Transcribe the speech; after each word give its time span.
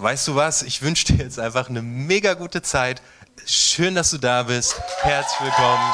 weißt 0.00 0.28
du 0.28 0.34
was? 0.34 0.62
Ich 0.62 0.82
wünsche 0.82 1.06
dir 1.06 1.24
jetzt 1.24 1.38
einfach 1.38 1.68
eine 1.68 1.82
mega 1.82 2.34
gute 2.34 2.62
Zeit. 2.62 3.02
Schön, 3.46 3.94
dass 3.94 4.10
du 4.10 4.18
da 4.18 4.44
bist. 4.44 4.80
Herzlich 5.02 5.40
willkommen. 5.40 5.92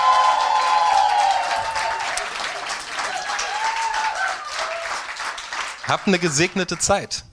Hab 5.86 6.06
eine 6.06 6.18
gesegnete 6.18 6.78
Zeit. 6.78 7.24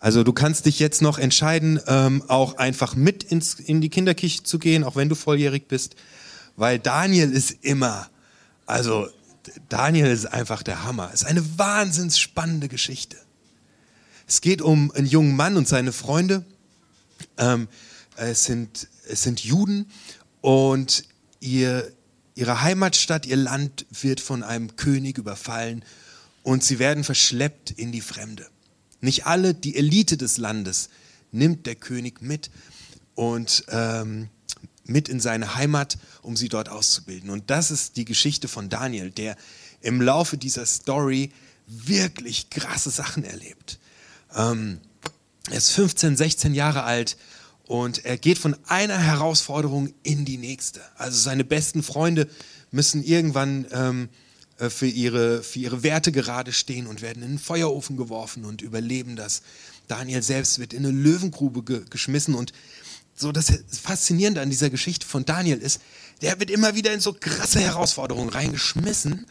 Also 0.00 0.24
du 0.24 0.32
kannst 0.32 0.66
dich 0.66 0.78
jetzt 0.78 1.02
noch 1.02 1.18
entscheiden, 1.18 1.80
ähm, 1.86 2.24
auch 2.26 2.56
einfach 2.56 2.94
mit 2.94 3.22
ins, 3.22 3.54
in 3.54 3.80
die 3.80 3.90
Kinderkirche 3.90 4.42
zu 4.42 4.58
gehen, 4.58 4.82
auch 4.82 4.96
wenn 4.96 5.08
du 5.08 5.14
volljährig 5.14 5.68
bist, 5.68 5.94
weil 6.56 6.78
Daniel 6.78 7.30
ist 7.30 7.50
immer, 7.62 8.08
also 8.66 9.08
Daniel 9.68 10.06
ist 10.06 10.26
einfach 10.26 10.62
der 10.62 10.84
Hammer. 10.84 11.12
Ist 11.12 11.26
eine 11.26 11.58
wahnsinns 11.58 12.18
spannende 12.18 12.68
Geschichte. 12.68 13.16
Es 14.30 14.40
geht 14.40 14.62
um 14.62 14.92
einen 14.92 15.08
jungen 15.08 15.34
Mann 15.34 15.56
und 15.56 15.66
seine 15.66 15.92
Freunde. 15.92 16.44
Ähm, 17.36 17.66
es, 18.14 18.44
sind, 18.44 18.86
es 19.08 19.24
sind 19.24 19.40
Juden 19.40 19.90
und 20.40 21.02
ihr, 21.40 21.90
ihre 22.36 22.62
Heimatstadt, 22.62 23.26
ihr 23.26 23.34
Land 23.34 23.86
wird 23.90 24.20
von 24.20 24.44
einem 24.44 24.76
König 24.76 25.18
überfallen 25.18 25.84
und 26.44 26.62
sie 26.62 26.78
werden 26.78 27.02
verschleppt 27.02 27.72
in 27.72 27.90
die 27.90 28.02
Fremde. 28.02 28.46
Nicht 29.00 29.26
alle, 29.26 29.52
die 29.52 29.74
Elite 29.74 30.16
des 30.16 30.36
Landes 30.36 30.90
nimmt 31.32 31.66
der 31.66 31.74
König 31.74 32.22
mit 32.22 32.52
und 33.16 33.64
ähm, 33.66 34.28
mit 34.84 35.08
in 35.08 35.18
seine 35.18 35.56
Heimat, 35.56 35.98
um 36.22 36.36
sie 36.36 36.48
dort 36.48 36.68
auszubilden. 36.68 37.30
Und 37.30 37.50
das 37.50 37.72
ist 37.72 37.96
die 37.96 38.04
Geschichte 38.04 38.46
von 38.46 38.68
Daniel, 38.68 39.10
der 39.10 39.36
im 39.80 40.00
Laufe 40.00 40.38
dieser 40.38 40.66
Story 40.66 41.32
wirklich 41.66 42.48
krasse 42.48 42.90
Sachen 42.90 43.24
erlebt. 43.24 43.79
Ähm, 44.34 44.80
er 45.50 45.56
ist 45.56 45.70
15, 45.72 46.16
16 46.16 46.54
Jahre 46.54 46.84
alt 46.84 47.16
und 47.66 48.04
er 48.04 48.18
geht 48.18 48.38
von 48.38 48.56
einer 48.66 48.98
Herausforderung 48.98 49.92
in 50.02 50.24
die 50.24 50.38
nächste. 50.38 50.80
Also 50.96 51.18
seine 51.18 51.44
besten 51.44 51.82
Freunde 51.82 52.28
müssen 52.70 53.02
irgendwann 53.02 53.66
ähm, 53.72 54.08
äh, 54.58 54.70
für, 54.70 54.86
ihre, 54.86 55.42
für 55.42 55.58
ihre 55.58 55.82
Werte 55.82 56.12
gerade 56.12 56.52
stehen 56.52 56.86
und 56.86 57.02
werden 57.02 57.22
in 57.22 57.30
den 57.30 57.38
Feuerofen 57.38 57.96
geworfen 57.96 58.44
und 58.44 58.62
überleben 58.62 59.16
das. 59.16 59.42
Daniel 59.88 60.22
selbst 60.22 60.58
wird 60.58 60.72
in 60.72 60.84
eine 60.84 60.94
Löwengrube 60.94 61.62
ge 61.62 61.82
geschmissen 61.90 62.34
und 62.34 62.52
so 63.16 63.32
das 63.32 63.52
Faszinierende 63.82 64.40
an 64.40 64.50
dieser 64.50 64.70
Geschichte 64.70 65.06
von 65.06 65.24
Daniel 65.24 65.58
ist, 65.58 65.80
der 66.22 66.38
wird 66.38 66.50
immer 66.50 66.74
wieder 66.74 66.92
in 66.92 67.00
so 67.00 67.12
krasse 67.12 67.60
Herausforderungen 67.60 68.28
reingeschmissen 68.28 69.26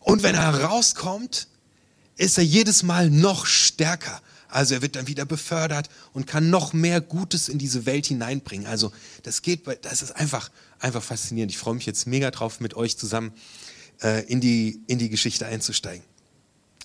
und 0.00 0.22
wenn 0.22 0.34
er 0.34 0.64
rauskommt, 0.64 1.48
ist 2.16 2.38
er 2.38 2.44
jedes 2.44 2.82
Mal 2.82 3.10
noch 3.10 3.46
stärker. 3.46 4.20
Also 4.48 4.74
er 4.74 4.82
wird 4.82 4.96
dann 4.96 5.06
wieder 5.06 5.24
befördert 5.24 5.88
und 6.12 6.26
kann 6.26 6.50
noch 6.50 6.72
mehr 6.72 7.00
Gutes 7.00 7.48
in 7.48 7.58
diese 7.58 7.86
Welt 7.86 8.06
hineinbringen. 8.06 8.66
Also 8.66 8.92
das 9.22 9.42
geht, 9.42 9.62
das 9.82 10.02
ist 10.02 10.12
einfach, 10.12 10.50
einfach 10.78 11.02
faszinierend. 11.02 11.52
Ich 11.52 11.58
freue 11.58 11.74
mich 11.74 11.86
jetzt 11.86 12.06
mega 12.06 12.30
drauf, 12.30 12.60
mit 12.60 12.74
euch 12.74 12.96
zusammen 12.96 13.32
äh, 14.02 14.24
in, 14.24 14.40
die, 14.40 14.80
in 14.86 14.98
die 14.98 15.10
Geschichte 15.10 15.46
einzusteigen. 15.46 16.04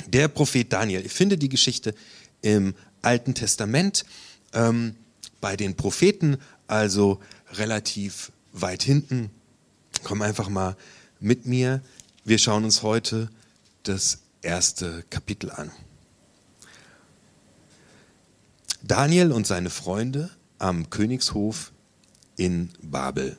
Der 0.07 0.27
Prophet 0.27 0.71
Daniel, 0.71 1.05
ich 1.05 1.13
finde 1.13 1.37
die 1.37 1.49
Geschichte 1.49 1.95
im 2.41 2.75
Alten 3.01 3.33
Testament 3.33 4.05
ähm, 4.53 4.95
bei 5.39 5.55
den 5.55 5.75
Propheten, 5.75 6.37
also 6.67 7.19
relativ 7.53 8.31
weit 8.51 8.83
hinten. 8.83 9.29
Komm 10.03 10.21
einfach 10.21 10.49
mal 10.49 10.75
mit 11.19 11.45
mir. 11.45 11.81
Wir 12.25 12.37
schauen 12.37 12.63
uns 12.65 12.83
heute 12.83 13.29
das 13.83 14.19
erste 14.41 15.03
Kapitel 15.09 15.51
an. 15.51 15.71
Daniel 18.85 19.31
und 19.31 19.47
seine 19.47 19.69
Freunde 19.69 20.29
am 20.59 20.89
Königshof 20.89 21.71
in 22.35 22.69
Babel. 22.81 23.37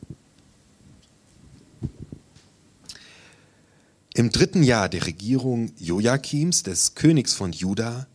Im 4.15 4.31
dritten 4.31 4.63
Jahr 4.63 4.89
der 4.89 5.07
Regierung 5.07 5.71
Joachims, 5.77 6.63
des 6.63 6.95
Königs 6.95 7.35
von 7.35 7.53
Juda, 7.53 8.07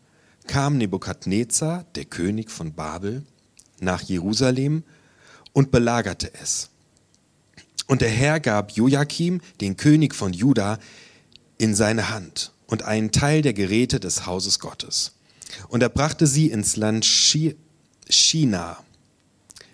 kam 0.47 0.77
Nebukadnezar, 0.79 1.85
der 1.93 2.05
König 2.05 2.49
von 2.49 2.73
Babel, 2.73 3.23
nach 3.79 4.01
Jerusalem 4.01 4.83
und 5.53 5.69
belagerte 5.69 6.33
es. 6.41 6.71
Und 7.85 8.01
der 8.01 8.09
Herr 8.09 8.39
gab 8.39 8.71
Joachim, 8.71 9.41
den 9.61 9.77
König 9.77 10.15
von 10.15 10.33
Juda, 10.33 10.79
in 11.59 11.75
seine 11.75 12.09
Hand 12.09 12.53
und 12.65 12.81
einen 12.81 13.11
Teil 13.11 13.43
der 13.43 13.53
Geräte 13.53 13.99
des 13.99 14.25
Hauses 14.25 14.59
Gottes. 14.59 15.18
Und 15.67 15.81
er 15.81 15.89
brachte 15.89 16.27
sie 16.27 16.49
ins 16.51 16.75
Land 16.75 17.05
China, 17.05 18.77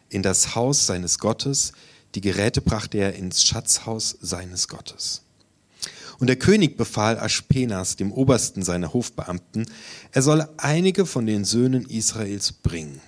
in 0.09 0.23
das 0.23 0.55
Haus 0.55 0.85
seines 0.85 1.19
Gottes. 1.19 1.73
Die 2.15 2.21
Geräte 2.21 2.61
brachte 2.61 2.97
er 2.97 3.15
ins 3.15 3.43
Schatzhaus 3.43 4.17
seines 4.21 4.67
Gottes. 4.67 5.21
Und 6.19 6.27
der 6.27 6.37
König 6.37 6.77
befahl 6.77 7.19
Aschpenas, 7.19 7.97
dem 7.97 8.11
obersten 8.11 8.63
seiner 8.63 8.93
Hofbeamten, 8.93 9.65
er 10.11 10.21
solle 10.21 10.49
einige 10.57 11.05
von 11.05 11.25
den 11.25 11.43
Söhnen 11.43 11.85
Israels 11.89 12.53
bringen, 12.53 13.01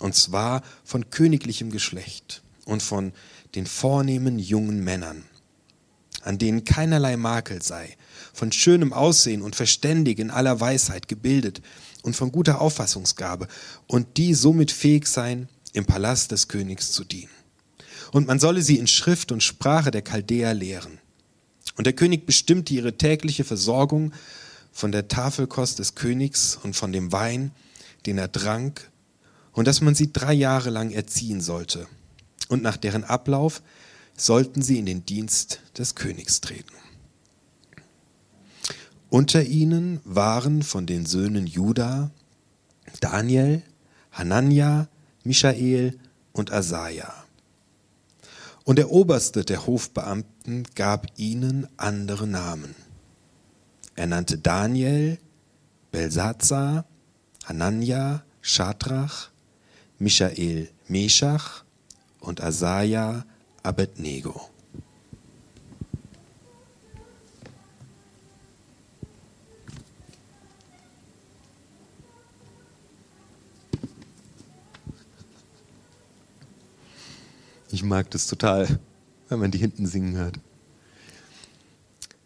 und 0.00 0.14
zwar 0.14 0.62
von 0.84 1.10
königlichem 1.10 1.70
Geschlecht 1.70 2.42
und 2.64 2.82
von 2.82 3.12
den 3.54 3.66
vornehmen 3.66 4.38
jungen 4.38 4.82
Männern, 4.82 5.24
an 6.22 6.38
denen 6.38 6.64
keinerlei 6.64 7.16
Makel 7.16 7.62
sei, 7.62 7.96
von 8.38 8.52
schönem 8.52 8.92
Aussehen 8.92 9.42
und 9.42 9.56
verständig 9.56 10.18
in 10.18 10.30
aller 10.30 10.60
Weisheit 10.60 11.08
gebildet, 11.08 11.60
und 12.02 12.14
von 12.14 12.32
guter 12.32 12.60
Auffassungsgabe 12.60 13.48
und 13.86 14.16
die 14.16 14.34
somit 14.34 14.70
fähig 14.70 15.06
sein, 15.06 15.48
im 15.72 15.84
Palast 15.84 16.32
des 16.32 16.48
Königs 16.48 16.92
zu 16.92 17.04
dienen. 17.04 17.30
Und 18.12 18.26
man 18.26 18.40
solle 18.40 18.62
sie 18.62 18.78
in 18.78 18.86
Schrift 18.86 19.32
und 19.32 19.42
Sprache 19.42 19.90
der 19.90 20.02
Chaldäer 20.02 20.54
lehren. 20.54 20.98
Und 21.76 21.86
der 21.86 21.92
König 21.92 22.24
bestimmte 22.24 22.72
ihre 22.72 22.96
tägliche 22.96 23.44
Versorgung 23.44 24.12
von 24.72 24.92
der 24.92 25.08
Tafelkost 25.08 25.78
des 25.78 25.94
Königs 25.94 26.58
und 26.62 26.74
von 26.74 26.92
dem 26.92 27.12
Wein, 27.12 27.52
den 28.06 28.16
er 28.16 28.32
trank, 28.32 28.90
und 29.52 29.66
dass 29.66 29.80
man 29.80 29.94
sie 29.94 30.12
drei 30.12 30.32
Jahre 30.32 30.70
lang 30.70 30.90
erziehen 30.90 31.40
sollte. 31.40 31.86
Und 32.48 32.62
nach 32.62 32.76
deren 32.76 33.04
Ablauf 33.04 33.62
sollten 34.16 34.62
sie 34.62 34.78
in 34.78 34.86
den 34.86 35.04
Dienst 35.04 35.60
des 35.76 35.94
Königs 35.94 36.40
treten. 36.40 36.72
Unter 39.10 39.42
ihnen 39.42 40.00
waren 40.04 40.62
von 40.62 40.86
den 40.86 41.06
Söhnen 41.06 41.46
Juda 41.46 42.10
Daniel, 43.00 43.62
Hanania, 44.12 44.88
Michael 45.24 45.98
und 46.32 46.52
Asaja. 46.52 47.12
Und 48.64 48.76
der 48.76 48.90
Oberste 48.90 49.44
der 49.44 49.66
Hofbeamten 49.66 50.64
gab 50.74 51.06
ihnen 51.16 51.68
andere 51.76 52.26
Namen. 52.26 52.74
Er 53.94 54.06
nannte 54.06 54.38
Daniel, 54.38 55.18
Belsazar, 55.90 56.84
Hanania, 57.44 58.22
Schadrach, 58.42 59.30
Michael, 59.98 60.68
Meshach 60.86 61.64
und 62.20 62.42
Asaja, 62.42 63.24
Abednego. 63.62 64.50
Ich 77.78 77.84
mag 77.84 78.10
das 78.10 78.26
total, 78.26 78.80
wenn 79.28 79.38
man 79.38 79.52
die 79.52 79.58
hinten 79.58 79.86
singen 79.86 80.16
hört. 80.16 80.40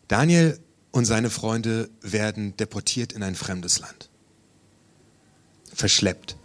Daniel 0.08 0.58
und 0.92 1.04
seine 1.04 1.28
Freunde 1.28 1.90
werden 2.00 2.56
deportiert 2.56 3.12
in 3.12 3.22
ein 3.22 3.34
fremdes 3.34 3.78
Land. 3.78 4.08
Verschleppt. 5.74 6.38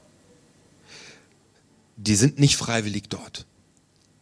Die 1.95 2.17
sind 2.17 2.37
nicht 2.37 2.57
freiwillig 2.57 3.07
dort. 3.07 3.45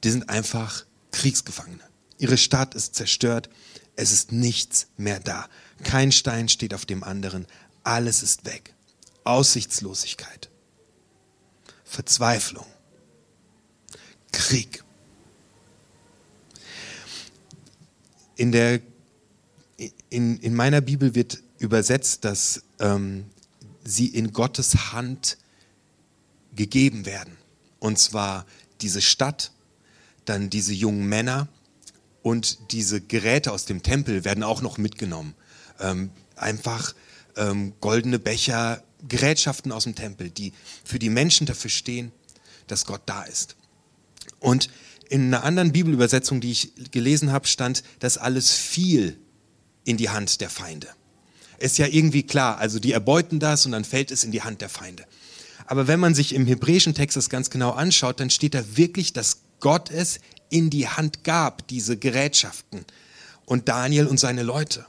Die 0.04 0.12
sind 0.12 0.30
einfach 0.30 0.86
Kriegsgefangene. 1.12 1.84
Ihre 2.20 2.38
Stadt 2.38 2.76
ist 2.76 2.94
zerstört. 2.94 3.50
Es 3.96 4.12
ist 4.12 4.32
nichts 4.34 4.86
mehr 4.98 5.20
da. 5.20 5.48
Kein 5.84 6.12
Stein 6.12 6.48
steht 6.48 6.76
auf 6.76 6.86
dem 6.86 7.04
anderen. 7.04 7.48
Alles 7.84 8.22
ist 8.22 8.46
weg. 8.46 8.76
Aussichtslosigkeit. 9.24 10.52
Verzweiflung. 11.86 12.68
Krieg. 14.36 14.84
In, 18.36 18.52
der, 18.52 18.82
in, 20.10 20.38
in 20.40 20.54
meiner 20.54 20.82
Bibel 20.82 21.16
wird 21.16 21.42
übersetzt, 21.58 22.26
dass 22.26 22.64
ähm, 22.80 23.26
sie 23.86 24.08
in 24.08 24.34
Gottes 24.34 24.92
Hand 24.92 25.38
gegeben 26.54 27.06
werden. 27.06 27.38
Und 27.80 27.98
zwar 27.98 28.46
diese 28.82 29.02
Stadt, 29.02 29.52
dann 30.26 30.50
diese 30.50 30.74
jungen 30.74 31.08
Männer 31.08 31.48
und 32.22 32.72
diese 32.72 33.00
Geräte 33.00 33.54
aus 33.54 33.66
dem 33.66 33.84
Tempel 33.84 34.26
werden 34.26 34.44
auch 34.44 34.62
noch 34.62 34.78
mitgenommen. 34.78 35.34
Ähm, 35.80 36.10
einfach 36.36 36.94
ähm, 37.38 37.74
goldene 37.80 38.20
Becher, 38.20 38.84
Gerätschaften 39.08 39.72
aus 39.72 39.86
dem 39.86 39.96
Tempel, 39.96 40.30
die 40.30 40.52
für 40.84 41.00
die 41.00 41.10
Menschen 41.10 41.48
dafür 41.48 41.70
stehen, 41.70 42.12
dass 42.68 42.86
Gott 42.86 43.04
da 43.06 43.24
ist. 43.24 43.56
Und 44.40 44.70
in 45.10 45.34
einer 45.34 45.44
anderen 45.44 45.72
Bibelübersetzung, 45.72 46.42
die 46.42 46.52
ich 46.52 46.74
gelesen 46.92 47.32
habe, 47.32 47.48
stand, 47.48 47.84
dass 48.00 48.18
alles 48.18 48.52
fiel 48.52 49.18
in 49.84 49.98
die 49.98 50.10
Hand 50.10 50.42
der 50.42 50.50
Feinde. 50.50 50.88
Ist 51.60 51.78
ja 51.78 51.88
irgendwie 51.88 52.24
klar, 52.24 52.58
also 52.58 52.80
die 52.80 52.92
erbeuten 52.92 53.40
das 53.40 53.66
und 53.66 53.72
dann 53.72 53.86
fällt 53.86 54.12
es 54.12 54.24
in 54.24 54.32
die 54.32 54.42
Hand 54.42 54.62
der 54.62 54.70
Feinde. 54.70 55.06
Aber 55.68 55.88
wenn 55.88 56.00
man 56.00 56.14
sich 56.14 56.34
im 56.34 56.46
hebräischen 56.46 56.94
Text 56.94 57.18
das 57.18 57.30
ganz 57.30 57.50
genau 57.50 57.72
anschaut, 57.72 58.20
dann 58.20 58.30
steht 58.30 58.54
da 58.54 58.64
wirklich, 58.76 59.14
dass 59.14 59.42
Gott 59.60 59.90
es 59.90 60.20
in 60.50 60.70
die 60.70 60.88
Hand 60.88 61.24
gab, 61.24 61.68
diese 61.68 61.98
Gerätschaften 61.98 62.86
und 63.46 63.68
Daniel 63.68 64.08
und 64.08 64.20
seine 64.20 64.44
Leute. 64.44 64.86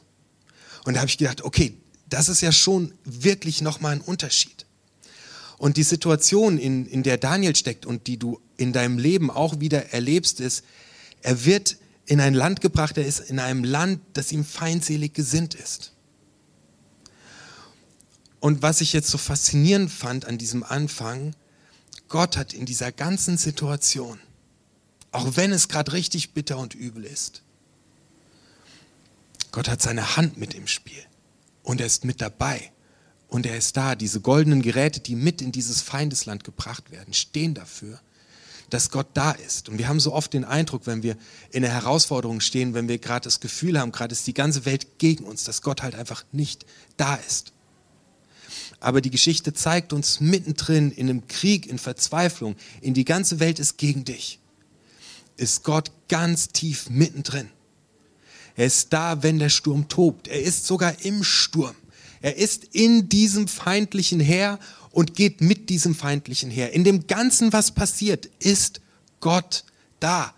Und 0.85 0.95
da 0.95 1.01
habe 1.01 1.09
ich 1.09 1.19
gedacht, 1.19 1.43
okay, 1.43 1.77
das 2.09 2.29
ist 2.29 2.41
ja 2.41 2.53
schon 2.53 2.95
wirklich 3.05 3.61
nochmal 3.61 3.93
ein 3.93 4.01
Unterschied. 4.01 4.67
Und 5.59 5.77
die 5.77 5.83
Situation, 5.83 6.59
in, 6.59 6.87
in 6.87 7.03
der 7.03 7.17
Daniel 7.17 7.57
steckt 7.57 7.87
und 7.87 8.07
die 8.07 8.19
du 8.19 8.41
in 8.57 8.73
deinem 8.73 8.99
Leben 8.99 9.31
auch 9.31 9.61
wieder 9.61 9.93
erlebst, 9.93 10.41
ist, 10.41 10.65
er 11.23 11.45
wird 11.45 11.77
in 12.07 12.21
ein 12.21 12.35
Land 12.35 12.61
gebracht, 12.61 12.97
er 12.99 13.07
ist 13.07 13.21
in 13.21 13.39
einem 13.39 13.65
Land, 13.65 14.01
das 14.13 14.33
ihm 14.33 14.45
feindselig 14.45 15.13
gesinnt 15.13 15.55
ist. 15.55 15.93
Und 18.41 18.63
was 18.63 18.81
ich 18.81 18.93
jetzt 18.93 19.09
so 19.09 19.19
faszinierend 19.19 19.91
fand 19.91 20.25
an 20.25 20.39
diesem 20.39 20.63
Anfang, 20.63 21.35
Gott 22.09 22.37
hat 22.37 22.53
in 22.53 22.65
dieser 22.65 22.93
ganzen 22.93 23.39
Situation, 23.39 24.21
auch 25.11 25.37
wenn 25.37 25.51
es 25.51 25.69
gerade 25.69 25.93
richtig 25.93 26.33
bitter 26.33 26.59
und 26.59 26.75
übel 26.75 27.05
ist, 27.05 27.43
Gott 29.51 29.69
hat 29.69 29.83
seine 29.83 30.17
Hand 30.17 30.37
mit 30.37 30.55
im 30.55 30.67
Spiel 30.67 31.03
und 31.63 31.81
er 31.81 31.87
ist 31.87 32.05
mit 32.05 32.21
dabei 32.21 32.71
und 33.29 33.47
er 33.47 33.57
ist 33.57 33.77
da. 33.77 33.95
Diese 33.95 34.21
goldenen 34.21 34.63
Geräte, 34.63 35.01
die 35.01 35.17
mit 35.17 35.41
in 35.43 35.51
dieses 35.51 35.81
Feindesland 35.81 36.45
gebracht 36.45 36.91
werden, 36.91 37.15
stehen 37.15 37.55
dafür, 37.55 38.01
dass 38.71 38.91
Gott 38.91 39.09
da 39.15 39.33
ist. 39.33 39.69
Und 39.69 39.79
wir 39.79 39.89
haben 39.89 40.01
so 40.01 40.13
oft 40.13 40.33
den 40.33 40.45
Eindruck, 40.45 40.87
wenn 40.87 41.03
wir 41.03 41.17
in 41.51 41.63
der 41.63 41.73
Herausforderung 41.73 42.41
stehen, 42.41 42.75
wenn 42.75 42.89
wir 42.89 42.99
gerade 42.99 43.25
das 43.25 43.41
Gefühl 43.41 43.79
haben, 43.79 43.93
gerade 43.93 44.13
ist 44.13 44.27
die 44.27 44.35
ganze 44.35 44.65
Welt 44.65 44.99
gegen 44.99 45.25
uns, 45.25 45.45
dass 45.45 45.63
Gott 45.63 45.83
halt 45.83 45.95
einfach 45.95 46.25
nicht 46.33 46.67
da 46.97 47.15
ist. 47.15 47.53
Aber 48.81 49.01
die 49.01 49.11
Geschichte 49.11 49.53
zeigt 49.53 49.93
uns 49.93 50.21
mittendrin 50.21 50.91
in 50.91 51.09
einem 51.09 51.27
Krieg, 51.29 51.67
in 51.67 51.79
Verzweiflung, 51.79 52.57
in 52.81 52.95
die 52.95 53.05
ganze 53.05 53.41
Welt 53.41 53.59
ist 53.59 53.79
gegen 53.79 54.05
dich, 54.05 54.39
ist 55.37 55.63
Gott 55.65 55.91
ganz 56.09 56.49
tief 56.49 56.91
mittendrin. 56.91 57.51
Er 58.57 58.67
ist 58.67 58.93
da, 58.93 59.23
wenn 59.23 59.39
der 59.39 59.51
Sturm 59.51 59.89
tobt. 59.89 60.29
Er 60.29 60.41
ist 60.41 60.67
sogar 60.67 61.05
im 61.05 61.23
Sturm. 61.23 61.75
Er 62.23 62.37
ist 62.37 62.65
in 62.73 63.09
diesem 63.09 63.49
feindlichen 63.49 64.19
Heer 64.19 64.59
und 64.97 65.15
geht 65.15 65.43
mit 65.43 65.69
diesem 65.69 65.95
feindlichen 65.95 66.51
Heer. 66.51 66.73
In 66.73 66.83
dem 66.83 67.07
Ganzen, 67.07 67.53
was 67.53 67.73
passiert, 67.73 68.31
ist 68.39 68.81
Gott 69.21 69.65
da. 70.01 70.33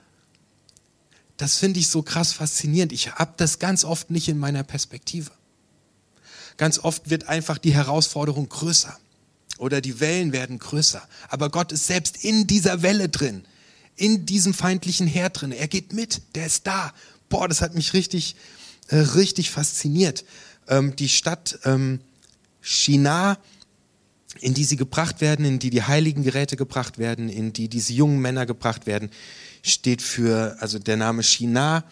Das 1.37 1.59
finde 1.59 1.79
ich 1.79 1.87
so 1.87 2.03
krass 2.03 2.33
faszinierend. 2.33 2.93
Ich 2.93 3.13
habe 3.13 3.35
das 3.37 3.61
ganz 3.61 3.85
oft 3.85 4.11
nicht 4.11 4.27
in 4.29 4.37
meiner 4.37 4.65
Perspektive. 4.65 5.31
Ganz 6.57 6.81
oft 6.81 7.09
wird 7.09 7.29
einfach 7.29 7.59
die 7.59 7.73
Herausforderung 7.73 8.49
größer 8.49 8.99
oder 9.59 9.81
die 9.81 10.01
Wellen 10.01 10.33
werden 10.33 10.59
größer. 10.59 11.07
Aber 11.29 11.51
Gott 11.51 11.71
ist 11.71 11.87
selbst 11.87 12.25
in 12.25 12.49
dieser 12.49 12.83
Welle 12.83 13.09
drin, 13.09 13.45
in 13.95 14.27
diesem 14.27 14.55
feindlichen 14.55 15.07
Heer 15.07 15.31
drin. 15.31 15.53
Er 15.53 15.69
geht 15.69 15.93
mit, 15.93 16.21
der 16.35 16.47
ist 16.47 16.67
da. 16.67 16.93
Boah, 17.29 17.47
das 17.47 17.61
hat 17.61 17.77
mich 17.77 17.93
richtig, 17.93 18.35
äh, 18.89 18.97
richtig 18.97 19.53
fasziniert. 19.53 20.25
Ähm, 20.67 20.97
die 20.97 21.09
Stadt 21.09 21.61
ähm, 21.65 22.01
Shinar, 22.61 23.39
in 24.41 24.55
die 24.55 24.65
sie 24.65 24.77
gebracht 24.77 25.21
werden, 25.21 25.45
in 25.45 25.59
die 25.59 25.71
die 25.71 25.83
heiligen 25.83 26.23
Geräte 26.23 26.57
gebracht 26.57 26.99
werden, 26.99 27.29
in 27.29 27.53
die 27.53 27.69
diese 27.69 27.93
jungen 27.93 28.21
Männer 28.21 28.47
gebracht 28.47 28.87
werden, 28.87 29.11
steht 29.63 30.03
für, 30.03 30.57
also 30.61 30.79
der 30.79 30.97
Name 30.97 31.23
Shinar 31.23 31.85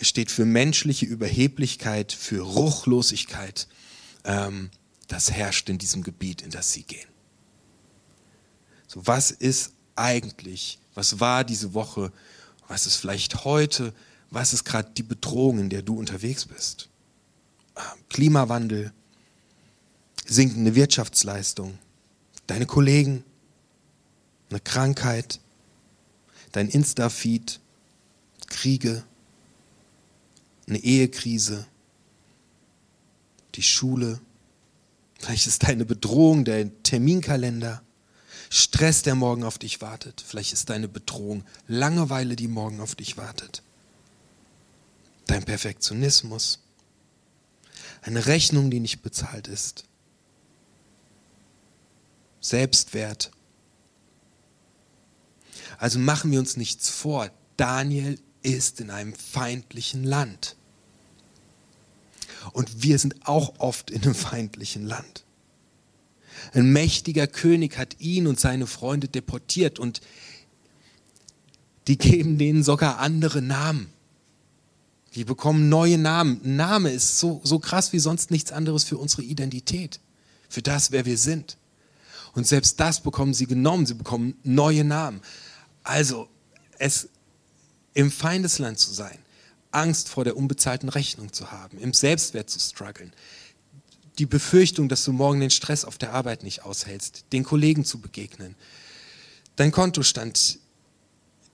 steht 0.00 0.30
für 0.30 0.44
menschliche 0.44 1.06
Überheblichkeit, 1.06 2.12
für 2.12 2.40
Ruchlosigkeit, 2.40 3.66
ähm, 4.24 4.70
das 5.08 5.30
herrscht 5.32 5.68
in 5.68 5.78
diesem 5.78 6.02
Gebiet, 6.02 6.42
in 6.42 6.50
das 6.50 6.72
sie 6.72 6.84
gehen. 6.84 7.08
So, 8.86 9.06
was 9.06 9.30
ist 9.30 9.72
eigentlich, 9.96 10.78
was 10.94 11.20
war 11.20 11.44
diese 11.44 11.74
Woche, 11.74 12.12
was 12.68 12.86
ist 12.86 12.96
vielleicht 12.96 13.44
heute, 13.44 13.92
was 14.30 14.52
ist 14.52 14.64
gerade 14.64 14.90
die 14.96 15.02
Bedrohung, 15.02 15.58
in 15.58 15.70
der 15.70 15.82
du 15.82 15.98
unterwegs 15.98 16.46
bist? 16.46 16.88
Ähm, 17.76 17.82
Klimawandel, 18.08 18.92
sinkende 20.30 20.76
Wirtschaftsleistung, 20.76 21.76
deine 22.46 22.64
Kollegen, 22.64 23.24
eine 24.48 24.60
Krankheit, 24.60 25.40
dein 26.52 26.68
Insta-Feed, 26.68 27.60
Kriege, 28.46 29.02
eine 30.68 30.78
Ehekrise, 30.78 31.66
die 33.56 33.62
Schule, 33.64 34.20
vielleicht 35.18 35.48
ist 35.48 35.64
deine 35.64 35.84
Bedrohung 35.84 36.44
der 36.44 36.70
Terminkalender, 36.84 37.82
Stress, 38.50 39.02
der 39.02 39.16
morgen 39.16 39.42
auf 39.42 39.58
dich 39.58 39.80
wartet, 39.80 40.24
vielleicht 40.26 40.52
ist 40.52 40.70
deine 40.70 40.86
Bedrohung 40.86 41.44
Langeweile, 41.66 42.36
die 42.36 42.48
morgen 42.48 42.80
auf 42.80 42.94
dich 42.94 43.16
wartet, 43.16 43.64
dein 45.26 45.44
Perfektionismus, 45.44 46.60
eine 48.02 48.26
Rechnung, 48.26 48.70
die 48.70 48.80
nicht 48.80 49.02
bezahlt 49.02 49.48
ist, 49.48 49.89
Selbstwert. 52.40 53.30
Also 55.78 55.98
machen 55.98 56.30
wir 56.30 56.38
uns 56.38 56.56
nichts 56.56 56.88
vor, 56.88 57.30
Daniel 57.56 58.18
ist 58.42 58.80
in 58.80 58.90
einem 58.90 59.14
feindlichen 59.14 60.04
Land. 60.04 60.56
Und 62.52 62.82
wir 62.82 62.98
sind 62.98 63.26
auch 63.26 63.58
oft 63.58 63.90
in 63.90 64.02
einem 64.02 64.14
feindlichen 64.14 64.86
Land. 64.86 65.24
Ein 66.52 66.72
mächtiger 66.72 67.26
König 67.26 67.76
hat 67.76 68.00
ihn 68.00 68.26
und 68.26 68.40
seine 68.40 68.66
Freunde 68.66 69.08
deportiert 69.08 69.78
und 69.78 70.00
die 71.86 71.98
geben 71.98 72.38
denen 72.38 72.62
sogar 72.62 72.98
andere 72.98 73.42
Namen. 73.42 73.92
Die 75.14 75.24
bekommen 75.24 75.68
neue 75.68 75.98
Namen. 75.98 76.40
Ein 76.44 76.56
Name 76.56 76.90
ist 76.90 77.18
so, 77.18 77.40
so 77.42 77.58
krass 77.58 77.92
wie 77.92 77.98
sonst 77.98 78.30
nichts 78.30 78.52
anderes 78.52 78.84
für 78.84 78.96
unsere 78.96 79.22
Identität, 79.22 80.00
für 80.48 80.62
das, 80.62 80.92
wer 80.92 81.04
wir 81.04 81.18
sind. 81.18 81.56
Und 82.34 82.46
selbst 82.46 82.78
das 82.80 83.00
bekommen 83.00 83.34
sie 83.34 83.46
genommen. 83.46 83.86
Sie 83.86 83.94
bekommen 83.94 84.36
neue 84.42 84.84
Namen. 84.84 85.20
Also, 85.82 86.28
es 86.78 87.08
im 87.94 88.10
Feindesland 88.10 88.78
zu 88.78 88.92
sein, 88.92 89.18
Angst 89.72 90.08
vor 90.08 90.24
der 90.24 90.36
unbezahlten 90.36 90.88
Rechnung 90.88 91.32
zu 91.32 91.50
haben, 91.52 91.78
im 91.78 91.92
Selbstwert 91.92 92.50
zu 92.50 92.58
strugglen, 92.58 93.12
die 94.18 94.26
Befürchtung, 94.26 94.88
dass 94.88 95.04
du 95.04 95.12
morgen 95.12 95.40
den 95.40 95.50
Stress 95.50 95.84
auf 95.84 95.98
der 95.98 96.12
Arbeit 96.12 96.42
nicht 96.42 96.62
aushältst, 96.62 97.24
den 97.32 97.44
Kollegen 97.44 97.84
zu 97.84 98.00
begegnen, 98.00 98.54
dein 99.56 99.72
Kontostand, 99.72 100.58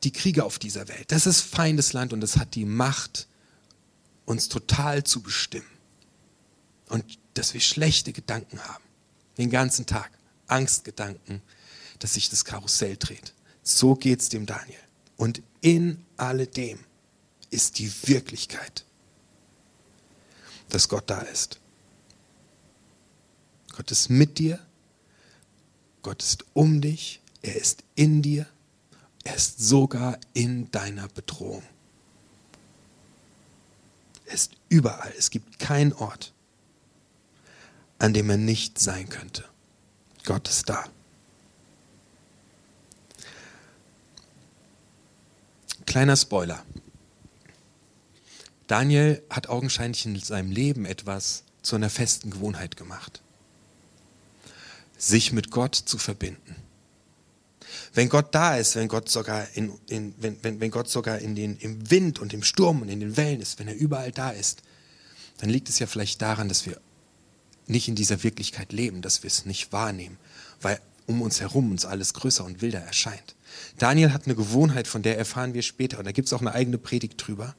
die 0.02 0.12
Kriege 0.12 0.44
auf 0.44 0.58
dieser 0.58 0.88
Welt. 0.88 1.12
Das 1.12 1.26
ist 1.26 1.40
Feindesland 1.40 2.12
und 2.12 2.22
es 2.22 2.36
hat 2.36 2.54
die 2.54 2.64
Macht, 2.64 3.28
uns 4.24 4.48
total 4.48 5.04
zu 5.04 5.22
bestimmen. 5.22 5.66
Und 6.88 7.04
dass 7.34 7.54
wir 7.54 7.60
schlechte 7.60 8.12
Gedanken 8.12 8.60
haben, 8.60 8.84
den 9.38 9.50
ganzen 9.50 9.86
Tag, 9.86 10.10
Angstgedanken, 10.46 11.42
dass 11.98 12.14
sich 12.14 12.30
das 12.30 12.44
Karussell 12.44 12.96
dreht. 12.96 13.32
So 13.62 13.94
geht 13.94 14.20
es 14.20 14.28
dem 14.28 14.46
Daniel. 14.46 14.78
Und 15.16 15.42
in 15.60 16.04
alledem 16.16 16.78
ist 17.50 17.78
die 17.78 17.92
Wirklichkeit, 18.06 18.84
dass 20.68 20.88
Gott 20.88 21.08
da 21.08 21.20
ist. 21.20 21.58
Gott 23.74 23.90
ist 23.90 24.08
mit 24.08 24.38
dir, 24.38 24.58
Gott 26.02 26.22
ist 26.22 26.44
um 26.54 26.80
dich, 26.80 27.20
er 27.42 27.56
ist 27.56 27.82
in 27.94 28.22
dir, 28.22 28.46
er 29.24 29.34
ist 29.34 29.58
sogar 29.58 30.18
in 30.34 30.70
deiner 30.70 31.08
Bedrohung. 31.08 31.62
Er 34.26 34.34
ist 34.34 34.52
überall. 34.68 35.12
Es 35.18 35.30
gibt 35.30 35.58
keinen 35.58 35.92
Ort, 35.92 36.32
an 37.98 38.12
dem 38.12 38.30
er 38.30 38.36
nicht 38.36 38.78
sein 38.78 39.08
könnte. 39.08 39.44
Gott 40.26 40.48
ist 40.48 40.68
da. 40.68 40.84
Kleiner 45.86 46.16
Spoiler. 46.16 46.62
Daniel 48.66 49.22
hat 49.30 49.48
augenscheinlich 49.48 50.04
in 50.04 50.18
seinem 50.18 50.50
Leben 50.50 50.84
etwas 50.84 51.44
zu 51.62 51.76
einer 51.76 51.88
festen 51.88 52.30
Gewohnheit 52.30 52.76
gemacht. 52.76 53.22
Sich 54.98 55.32
mit 55.32 55.50
Gott 55.52 55.76
zu 55.76 55.96
verbinden. 55.96 56.56
Wenn 57.94 58.08
Gott 58.08 58.34
da 58.34 58.56
ist, 58.56 58.74
wenn 58.74 58.88
Gott 58.88 59.08
sogar, 59.08 59.48
in, 59.54 59.78
in, 59.88 60.14
wenn, 60.18 60.42
wenn, 60.42 60.60
wenn 60.60 60.70
Gott 60.72 60.90
sogar 60.90 61.20
in 61.20 61.36
den, 61.36 61.56
im 61.58 61.88
Wind 61.90 62.18
und 62.18 62.34
im 62.34 62.42
Sturm 62.42 62.82
und 62.82 62.88
in 62.88 63.00
den 63.00 63.16
Wellen 63.16 63.40
ist, 63.40 63.60
wenn 63.60 63.68
er 63.68 63.76
überall 63.76 64.10
da 64.10 64.30
ist, 64.30 64.62
dann 65.38 65.50
liegt 65.50 65.68
es 65.68 65.78
ja 65.78 65.86
vielleicht 65.86 66.20
daran, 66.20 66.48
dass 66.48 66.66
wir 66.66 66.80
nicht 67.66 67.88
in 67.88 67.94
dieser 67.94 68.22
Wirklichkeit 68.22 68.72
leben, 68.72 69.02
dass 69.02 69.22
wir 69.22 69.28
es 69.28 69.44
nicht 69.44 69.72
wahrnehmen, 69.72 70.18
weil 70.60 70.80
um 71.06 71.22
uns 71.22 71.40
herum 71.40 71.70
uns 71.70 71.84
alles 71.84 72.14
größer 72.14 72.44
und 72.44 72.62
wilder 72.62 72.80
erscheint. 72.80 73.34
Daniel 73.78 74.12
hat 74.12 74.26
eine 74.26 74.34
Gewohnheit, 74.34 74.88
von 74.88 75.02
der 75.02 75.18
erfahren 75.18 75.54
wir 75.54 75.62
später, 75.62 75.98
und 75.98 76.04
da 76.04 76.12
gibt 76.12 76.26
es 76.26 76.32
auch 76.32 76.40
eine 76.40 76.52
eigene 76.52 76.78
Predigt 76.78 77.14
drüber, 77.24 77.54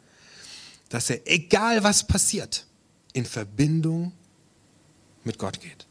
dass 0.90 1.10
er, 1.10 1.20
egal 1.26 1.84
was 1.84 2.06
passiert, 2.06 2.66
in 3.14 3.26
Verbindung 3.26 4.12
mit 5.24 5.38
Gott 5.38 5.60
geht. 5.62 5.86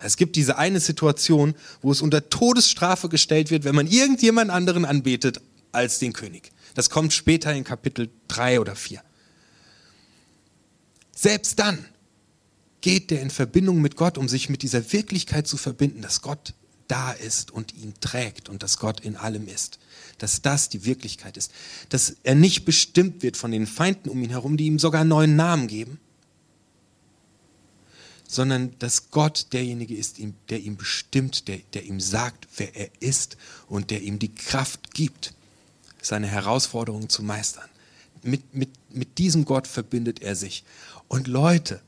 Es 0.00 0.16
gibt 0.16 0.36
diese 0.36 0.56
eine 0.56 0.80
Situation, 0.80 1.54
wo 1.82 1.92
es 1.92 2.00
unter 2.00 2.30
Todesstrafe 2.30 3.08
gestellt 3.08 3.50
wird, 3.50 3.64
wenn 3.64 3.74
man 3.74 3.86
irgendjemand 3.86 4.50
anderen 4.50 4.84
anbetet 4.84 5.40
als 5.72 5.98
den 5.98 6.12
König. 6.12 6.52
Das 6.74 6.88
kommt 6.88 7.12
später 7.12 7.52
in 7.52 7.64
Kapitel 7.64 8.08
3 8.28 8.60
oder 8.60 8.74
4. 8.74 9.02
Selbst 11.14 11.58
dann 11.58 11.84
geht 12.80 13.10
der 13.10 13.20
in 13.20 13.30
Verbindung 13.30 13.80
mit 13.80 13.96
Gott, 13.96 14.18
um 14.18 14.28
sich 14.28 14.48
mit 14.48 14.62
dieser 14.62 14.92
Wirklichkeit 14.92 15.46
zu 15.46 15.56
verbinden, 15.56 16.02
dass 16.02 16.22
Gott 16.22 16.54
da 16.88 17.12
ist 17.12 17.50
und 17.50 17.74
ihn 17.74 17.94
trägt 18.00 18.48
und 18.48 18.62
dass 18.62 18.78
Gott 18.78 19.00
in 19.00 19.16
allem 19.16 19.46
ist. 19.46 19.78
Dass 20.18 20.42
das 20.42 20.68
die 20.68 20.84
Wirklichkeit 20.84 21.36
ist. 21.36 21.52
Dass 21.88 22.16
er 22.24 22.34
nicht 22.34 22.64
bestimmt 22.64 23.22
wird 23.22 23.36
von 23.36 23.52
den 23.52 23.66
Feinden 23.66 24.08
um 24.08 24.22
ihn 24.22 24.30
herum, 24.30 24.56
die 24.56 24.66
ihm 24.66 24.78
sogar 24.78 25.02
einen 25.02 25.10
neuen 25.10 25.36
Namen 25.36 25.68
geben, 25.68 26.00
sondern 28.26 28.76
dass 28.78 29.10
Gott 29.10 29.48
derjenige 29.52 29.94
ist, 29.96 30.18
der 30.48 30.60
ihm 30.60 30.76
bestimmt, 30.76 31.48
der, 31.48 31.58
der 31.74 31.84
ihm 31.84 32.00
sagt, 32.00 32.46
wer 32.56 32.74
er 32.76 32.90
ist 33.00 33.36
und 33.68 33.90
der 33.90 34.02
ihm 34.02 34.18
die 34.18 34.34
Kraft 34.34 34.94
gibt, 34.94 35.34
seine 36.00 36.28
Herausforderungen 36.28 37.08
zu 37.08 37.22
meistern. 37.22 37.68
Mit, 38.22 38.54
mit, 38.54 38.70
mit 38.90 39.18
diesem 39.18 39.44
Gott 39.44 39.66
verbindet 39.66 40.22
er 40.22 40.36
sich. 40.36 40.64
Und 41.08 41.26
Leute, 41.26 41.80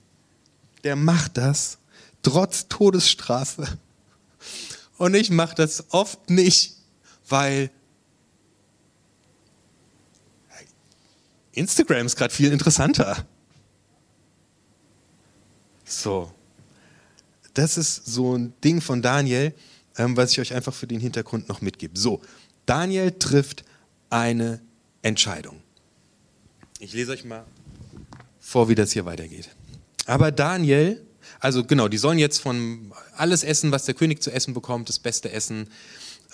der 0.85 0.97
macht 0.97 1.37
das 1.37 1.79
trotz 2.23 2.69
Todesstrafe. 2.69 3.79
Und 4.99 5.15
ich 5.15 5.31
mache 5.31 5.55
das 5.55 5.85
oft 5.91 6.31
nicht, 6.31 6.77
weil 7.29 7.71
Instagram 11.53 12.07
ist 12.07 12.17
gerade 12.17 12.33
viel 12.33 12.53
interessanter. 12.53 13.27
So. 15.85 16.33
Das 17.55 17.77
ist 17.77 18.07
so 18.07 18.37
ein 18.37 18.55
Ding 18.65 18.81
von 18.81 19.03
Daniel, 19.03 19.55
ähm, 19.99 20.17
was 20.17 20.33
ich 20.33 20.41
euch 20.41 20.55
einfach 20.55 20.73
für 20.73 20.87
den 20.87 21.01
Hintergrund 21.01 21.49
noch 21.49 21.61
mitgebe. 21.61 21.99
So, 21.99 22.23
Daniel 22.65 23.13
trifft 23.13 23.65
eine 24.09 24.63
Entscheidung. 25.03 25.61
Ich 26.79 26.95
lese 26.95 27.13
euch 27.13 27.25
mal 27.25 27.45
vor, 28.41 28.69
wie 28.69 28.75
das 28.75 28.93
hier 28.93 29.05
weitergeht. 29.05 29.51
Aber 30.13 30.31
Daniel, 30.31 31.01
also 31.41 31.65
genau, 31.65 31.89
die 31.89 31.97
sollen 31.97 32.19
jetzt 32.19 32.37
von 32.37 32.93
alles 33.17 33.45
essen, 33.45 33.73
was 33.73 33.87
der 33.87 33.95
König 33.95 34.23
zu 34.23 34.31
essen 34.31 34.53
bekommt, 34.53 34.91
das 34.91 34.99
beste 34.99 35.33
Essen 35.33 35.71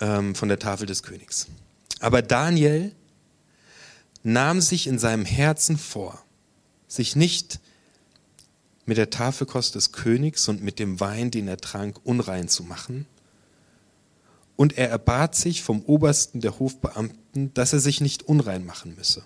ähm, 0.01 0.35
von 0.35 0.49
der 0.49 0.59
Tafel 0.59 0.85
des 0.85 1.01
Königs. 1.01 1.47
Aber 2.01 2.21
Daniel 2.21 2.93
nahm 4.21 4.59
sich 4.59 4.85
in 4.85 4.99
seinem 4.99 5.23
Herzen 5.23 5.77
vor, 5.77 6.21
sich 6.89 7.15
nicht 7.15 7.61
mit 8.85 8.97
der 8.97 9.11
Tafelkost 9.11 9.75
des 9.75 9.93
Königs 9.93 10.49
und 10.49 10.61
mit 10.61 10.77
dem 10.77 10.99
Wein, 10.99 11.31
den 11.31 11.47
er 11.47 11.55
trank, 11.55 12.01
unrein 12.03 12.49
zu 12.49 12.65
machen. 12.65 13.05
Und 14.57 14.77
er 14.77 14.89
erbat 14.89 15.35
sich 15.35 15.63
vom 15.63 15.83
Obersten 15.83 16.41
der 16.41 16.59
Hofbeamten, 16.59 17.53
dass 17.53 17.71
er 17.71 17.79
sich 17.79 18.01
nicht 18.01 18.23
unrein 18.23 18.65
machen 18.65 18.95
müsse. 18.97 19.23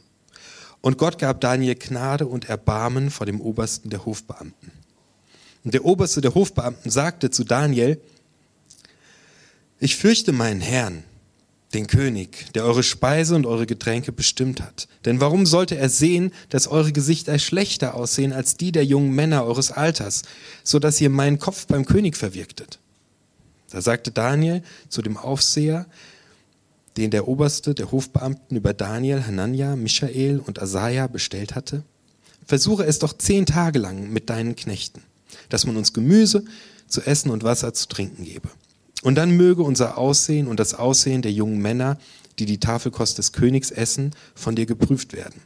Und 0.83 0.97
Gott 0.97 1.17
gab 1.17 1.39
Daniel 1.39 1.75
Gnade 1.75 2.27
und 2.27 2.49
Erbarmen 2.49 3.09
vor 3.09 3.25
dem 3.25 3.39
Obersten 3.39 3.89
der 3.89 4.05
Hofbeamten. 4.05 4.69
Und 5.63 5.73
der 5.73 5.85
Oberste 5.85 6.19
der 6.19 6.35
Hofbeamten 6.35 6.89
sagte 6.89 7.31
zu 7.31 7.45
Daniel, 7.45 8.01
ich 9.79 9.95
fürchte 9.95 10.33
meinen 10.33 10.59
Herrn, 10.59 11.05
den 11.73 11.87
König, 11.87 12.51
der 12.53 12.65
eure 12.65 12.83
Speise 12.83 13.33
und 13.33 13.45
eure 13.45 13.65
Getränke 13.65 14.11
bestimmt 14.11 14.61
hat. 14.61 14.89
Denn 15.05 15.21
warum 15.21 15.45
sollte 15.45 15.77
er 15.77 15.87
sehen, 15.87 16.33
dass 16.49 16.67
eure 16.67 16.91
Gesichter 16.91 17.39
schlechter 17.39 17.95
aussehen 17.95 18.33
als 18.33 18.57
die 18.57 18.73
der 18.73 18.83
jungen 18.83 19.15
Männer 19.15 19.45
eures 19.45 19.71
Alters, 19.71 20.23
so 20.65 20.79
dass 20.79 20.99
ihr 20.99 21.09
meinen 21.09 21.39
Kopf 21.39 21.65
beim 21.65 21.85
König 21.85 22.17
verwirktet? 22.17 22.79
Da 23.71 23.79
sagte 23.79 24.11
Daniel 24.11 24.63
zu 24.89 25.01
dem 25.01 25.15
Aufseher, 25.15 25.85
den 26.97 27.11
der 27.11 27.27
Oberste 27.27 27.73
der 27.73 27.91
Hofbeamten 27.91 28.55
über 28.55 28.73
Daniel, 28.73 29.25
Hanania, 29.25 29.75
Michael 29.75 30.39
und 30.39 30.61
Asaja 30.61 31.07
bestellt 31.07 31.55
hatte, 31.55 31.83
versuche 32.45 32.85
es 32.85 32.99
doch 32.99 33.13
zehn 33.13 33.45
Tage 33.45 33.79
lang 33.79 34.11
mit 34.11 34.29
deinen 34.29 34.55
Knechten, 34.55 35.01
dass 35.49 35.65
man 35.65 35.77
uns 35.77 35.93
Gemüse 35.93 36.43
zu 36.87 37.01
essen 37.01 37.29
und 37.29 37.43
Wasser 37.43 37.73
zu 37.73 37.87
trinken 37.87 38.23
gebe. 38.23 38.49
Und 39.01 39.15
dann 39.15 39.31
möge 39.31 39.63
unser 39.63 39.97
Aussehen 39.97 40.47
und 40.47 40.59
das 40.59 40.73
Aussehen 40.73 41.21
der 41.21 41.31
jungen 41.31 41.61
Männer, 41.61 41.97
die 42.39 42.45
die 42.45 42.59
Tafelkost 42.59 43.17
des 43.17 43.31
Königs 43.31 43.71
essen, 43.71 44.11
von 44.35 44.55
dir 44.55 44.65
geprüft 44.65 45.13
werden. 45.13 45.41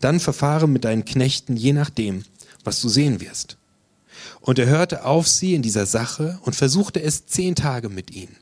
Dann 0.00 0.20
verfahre 0.20 0.68
mit 0.68 0.84
deinen 0.84 1.04
Knechten 1.04 1.56
je 1.56 1.72
nachdem, 1.72 2.24
was 2.64 2.80
du 2.80 2.88
sehen 2.88 3.20
wirst. 3.20 3.56
Und 4.40 4.58
er 4.58 4.66
hörte 4.66 5.04
auf 5.04 5.26
sie 5.26 5.54
in 5.54 5.62
dieser 5.62 5.86
Sache 5.86 6.38
und 6.42 6.54
versuchte 6.54 7.02
es 7.02 7.26
zehn 7.26 7.54
Tage 7.54 7.88
mit 7.88 8.10
ihnen. 8.10 8.36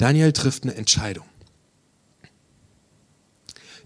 Daniel 0.00 0.32
trifft 0.32 0.62
eine 0.62 0.74
Entscheidung. 0.76 1.26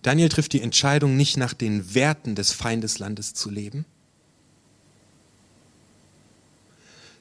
Daniel 0.02 0.28
trifft 0.28 0.52
die 0.52 0.60
Entscheidung, 0.60 1.16
nicht 1.16 1.36
nach 1.36 1.54
den 1.54 1.92
Werten 1.92 2.36
des 2.36 2.52
Feindeslandes 2.52 3.34
zu 3.34 3.50
leben, 3.50 3.84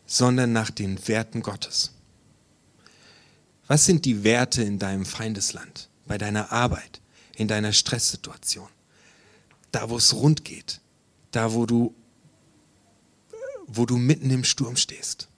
sondern 0.06 0.54
nach 0.54 0.70
den 0.70 1.08
Werten 1.08 1.42
Gottes. 1.42 1.94
Was 3.66 3.86
sind 3.86 4.06
die 4.06 4.24
Werte 4.24 4.62
in 4.62 4.78
deinem 4.78 5.08
Feindesland, 5.08 5.90
bei 6.06 6.20
deiner 6.20 6.52
Arbeit, 6.52 7.02
in 7.36 7.48
deiner 7.48 7.74
Stresssituation? 7.74 8.70
Da, 9.72 9.90
wo 9.90 9.98
es 9.98 10.14
rund 10.14 10.46
geht, 10.46 10.82
da, 11.32 11.54
wo 11.54 11.66
du, 11.66 11.96
wo 13.66 13.88
du 13.88 13.98
mitten 13.98 14.30
im 14.30 14.44
Sturm 14.44 14.76
stehst. 14.76 15.30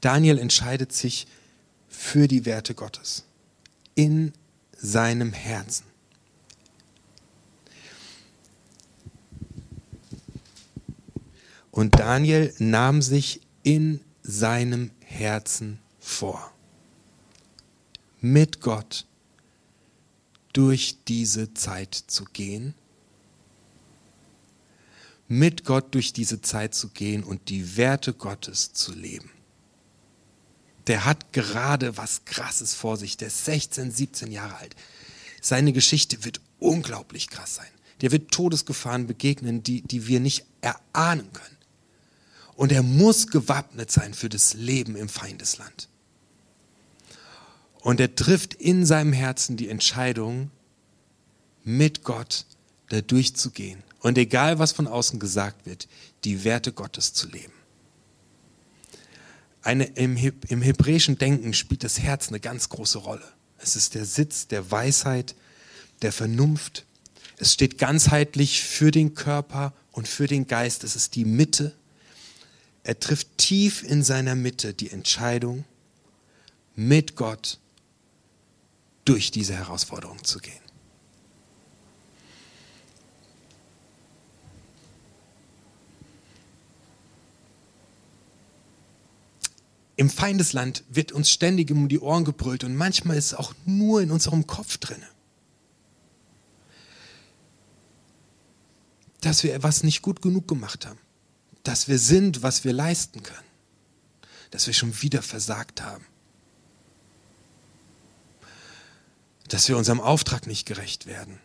Daniel 0.00 0.38
entscheidet 0.38 0.94
sich 0.94 1.26
für 2.02 2.26
die 2.26 2.46
Werte 2.46 2.74
Gottes 2.74 3.24
in 3.94 4.32
seinem 4.74 5.34
Herzen. 5.34 5.84
Und 11.70 12.00
Daniel 12.00 12.54
nahm 12.58 13.02
sich 13.02 13.42
in 13.62 14.00
seinem 14.22 14.90
Herzen 15.04 15.78
vor, 15.98 16.52
mit 18.20 18.62
Gott 18.62 19.06
durch 20.54 21.04
diese 21.06 21.52
Zeit 21.52 21.94
zu 21.94 22.24
gehen, 22.24 22.74
mit 25.28 25.66
Gott 25.66 25.94
durch 25.94 26.14
diese 26.14 26.40
Zeit 26.40 26.74
zu 26.74 26.88
gehen 26.88 27.22
und 27.22 27.50
die 27.50 27.76
Werte 27.76 28.14
Gottes 28.14 28.72
zu 28.72 28.94
leben. 28.94 29.30
Der 30.86 31.04
hat 31.04 31.32
gerade 31.32 31.96
was 31.96 32.24
Krasses 32.24 32.74
vor 32.74 32.96
sich, 32.96 33.16
der 33.16 33.28
ist 33.28 33.44
16, 33.44 33.90
17 33.90 34.32
Jahre 34.32 34.56
alt. 34.56 34.76
Seine 35.40 35.72
Geschichte 35.72 36.24
wird 36.24 36.40
unglaublich 36.58 37.28
krass 37.28 37.56
sein. 37.56 37.66
Der 38.00 38.12
wird 38.12 38.30
Todesgefahren 38.30 39.06
begegnen, 39.06 39.62
die, 39.62 39.82
die 39.82 40.06
wir 40.06 40.20
nicht 40.20 40.44
erahnen 40.60 41.32
können. 41.32 41.56
Und 42.56 42.72
er 42.72 42.82
muss 42.82 43.28
gewappnet 43.28 43.90
sein 43.90 44.14
für 44.14 44.28
das 44.28 44.54
Leben 44.54 44.96
im 44.96 45.08
Feindesland. 45.08 45.88
Und 47.80 48.00
er 48.00 48.14
trifft 48.14 48.54
in 48.54 48.84
seinem 48.84 49.12
Herzen 49.12 49.56
die 49.56 49.68
Entscheidung, 49.68 50.50
mit 51.64 52.04
Gott 52.04 52.46
da 52.88 53.00
durchzugehen. 53.00 53.82
Und 54.00 54.18
egal, 54.18 54.58
was 54.58 54.72
von 54.72 54.86
außen 54.86 55.20
gesagt 55.20 55.66
wird, 55.66 55.88
die 56.24 56.44
Werte 56.44 56.72
Gottes 56.72 57.12
zu 57.12 57.28
leben. 57.28 57.52
Eine, 59.62 59.84
im, 59.84 60.16
Im 60.48 60.62
hebräischen 60.62 61.18
Denken 61.18 61.52
spielt 61.52 61.84
das 61.84 62.00
Herz 62.00 62.28
eine 62.28 62.40
ganz 62.40 62.68
große 62.68 62.98
Rolle. 62.98 63.24
Es 63.58 63.76
ist 63.76 63.94
der 63.94 64.04
Sitz 64.04 64.46
der 64.48 64.70
Weisheit, 64.70 65.34
der 66.02 66.12
Vernunft. 66.12 66.86
Es 67.36 67.52
steht 67.52 67.78
ganzheitlich 67.78 68.62
für 68.62 68.90
den 68.90 69.14
Körper 69.14 69.74
und 69.92 70.08
für 70.08 70.26
den 70.26 70.46
Geist. 70.46 70.84
Es 70.84 70.96
ist 70.96 71.14
die 71.14 71.24
Mitte 71.24 71.74
Er 72.82 72.98
trifft 72.98 73.36
tief 73.36 73.82
in 73.82 74.02
seiner 74.02 74.34
Mitte 74.34 74.72
die 74.72 74.90
Entscheidung, 74.90 75.64
mit 76.74 77.14
Gott 77.14 77.58
durch 79.04 79.30
diese 79.30 79.54
Herausforderung 79.54 80.24
zu 80.24 80.38
gehen. 80.38 80.69
Im 90.00 90.08
Feindesland 90.08 90.82
wird 90.88 91.12
uns 91.12 91.30
ständig 91.30 91.70
um 91.70 91.86
die 91.86 92.00
Ohren 92.00 92.24
gebrüllt 92.24 92.64
und 92.64 92.74
manchmal 92.74 93.18
ist 93.18 93.26
es 93.26 93.34
auch 93.34 93.52
nur 93.66 94.00
in 94.00 94.10
unserem 94.10 94.46
Kopf 94.46 94.78
drin. 94.78 95.04
Dass 99.20 99.42
wir 99.42 99.54
etwas 99.54 99.82
nicht 99.82 100.00
gut 100.00 100.22
genug 100.22 100.48
gemacht 100.48 100.86
haben. 100.86 100.98
Dass 101.64 101.86
wir 101.86 101.98
sind, 101.98 102.42
was 102.42 102.64
wir 102.64 102.72
leisten 102.72 103.22
können. 103.22 103.46
Dass 104.52 104.66
wir 104.66 104.72
schon 104.72 105.02
wieder 105.02 105.20
versagt 105.20 105.82
haben. 105.82 106.06
Dass 109.48 109.68
wir 109.68 109.76
unserem 109.76 110.00
Auftrag 110.00 110.46
nicht 110.46 110.64
gerecht 110.64 111.04
werden. 111.04 111.38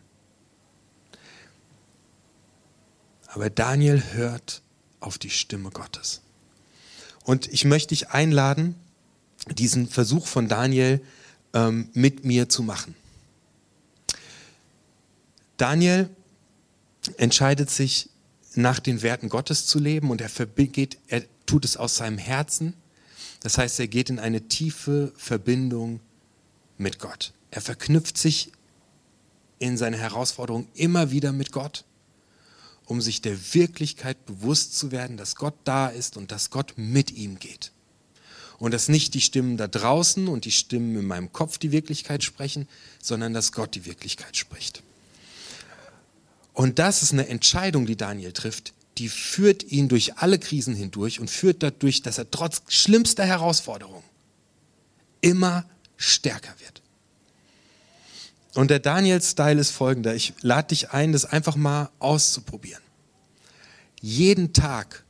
Aber 3.28 3.50
Daniel 3.50 4.02
hört 4.14 4.62
auf 5.02 5.18
die 5.18 5.30
Stimme 5.30 5.72
Gottes. 5.72 6.22
Und 7.26 7.52
ich 7.52 7.66
möchte 7.66 7.90
dich 7.90 8.10
einladen, 8.10 8.76
diesen 9.58 9.90
Versuch 9.90 10.28
von 10.28 10.48
Daniel 10.48 11.02
ähm, 11.54 11.90
mit 11.94 12.24
mir 12.24 12.48
zu 12.48 12.64
machen. 12.64 12.96
Daniel 15.58 16.10
entscheidet 17.18 17.70
sich, 17.70 18.10
nach 18.58 18.80
den 18.80 19.02
Werten 19.02 19.30
Gottes 19.30 19.68
zu 19.68 19.80
leben 19.80 20.10
und 20.10 20.22
er, 20.22 20.30
geht, 20.68 20.98
er 21.08 21.24
tut 21.46 21.66
es 21.66 21.78
aus 21.78 21.98
seinem 21.98 22.18
Herzen. 22.18 22.74
Das 23.42 23.58
heißt, 23.58 23.80
er 23.80 23.88
geht 23.88 24.10
in 24.10 24.20
eine 24.20 24.48
tiefe 24.48 25.12
Verbindung 25.18 26.00
mit 26.78 27.00
Gott. 27.00 27.34
Er 27.52 27.62
verknüpft 27.62 28.18
sich 28.18 28.52
in 29.60 29.78
seine 29.78 29.98
Herausforderung 29.98 30.68
immer 30.74 31.12
wieder 31.12 31.32
mit 31.32 31.52
Gott 31.52 31.85
um 32.86 33.02
sich 33.02 33.22
der 33.22 33.54
Wirklichkeit 33.54 34.26
bewusst 34.26 34.78
zu 34.78 34.92
werden, 34.92 35.18
dass 35.18 35.36
Gott 35.36 35.56
da 35.64 35.88
ist 35.88 36.18
und 36.18 36.32
dass 36.32 36.50
Gott 36.50 36.74
mit 36.78 37.12
ihm 37.12 37.40
geht. 37.40 37.72
Und 38.58 38.74
dass 38.74 38.88
nicht 38.88 39.14
die 39.14 39.22
Stimmen 39.22 39.58
da 39.58 39.68
draußen 39.68 40.28
und 40.28 40.46
die 40.46 40.52
Stimmen 40.52 40.96
in 40.96 41.06
meinem 41.06 41.34
Kopf 41.34 41.58
die 41.58 41.72
Wirklichkeit 41.72 42.24
sprechen, 42.24 42.68
sondern 43.02 43.34
dass 43.34 43.52
Gott 43.52 43.76
die 43.76 43.86
Wirklichkeit 43.86 44.38
spricht. 44.38 44.82
Und 46.54 46.80
das 46.80 47.04
ist 47.04 47.12
eine 47.12 47.28
Entscheidung, 47.28 47.86
die 47.86 47.98
Daniel 47.98 48.32
trifft, 48.32 48.74
die 48.98 49.10
führt 49.10 49.64
ihn 49.64 49.90
durch 49.90 50.18
alle 50.18 50.40
Krisen 50.40 50.74
hindurch 50.74 51.20
und 51.20 51.30
führt 51.30 51.62
dadurch, 51.64 52.02
dass 52.02 52.18
er 52.18 52.32
trotz 52.32 52.62
schlimmster 52.70 53.26
Herausforderungen 53.26 54.04
immer 55.20 55.66
stärker 55.98 56.54
wird. 56.60 56.82
Und 58.56 58.72
der 58.72 58.80
Daniel-Style 58.80 59.60
ist 59.60 59.72
folgender. 59.72 60.16
Ich 60.16 60.34
lade 60.42 60.70
dich 60.70 60.92
ein, 60.92 61.12
das 61.12 61.26
einfach 61.26 61.56
mal 61.56 61.90
auszuprobieren. 62.00 62.82
Jeden 64.02 64.54
Tag 64.54 65.04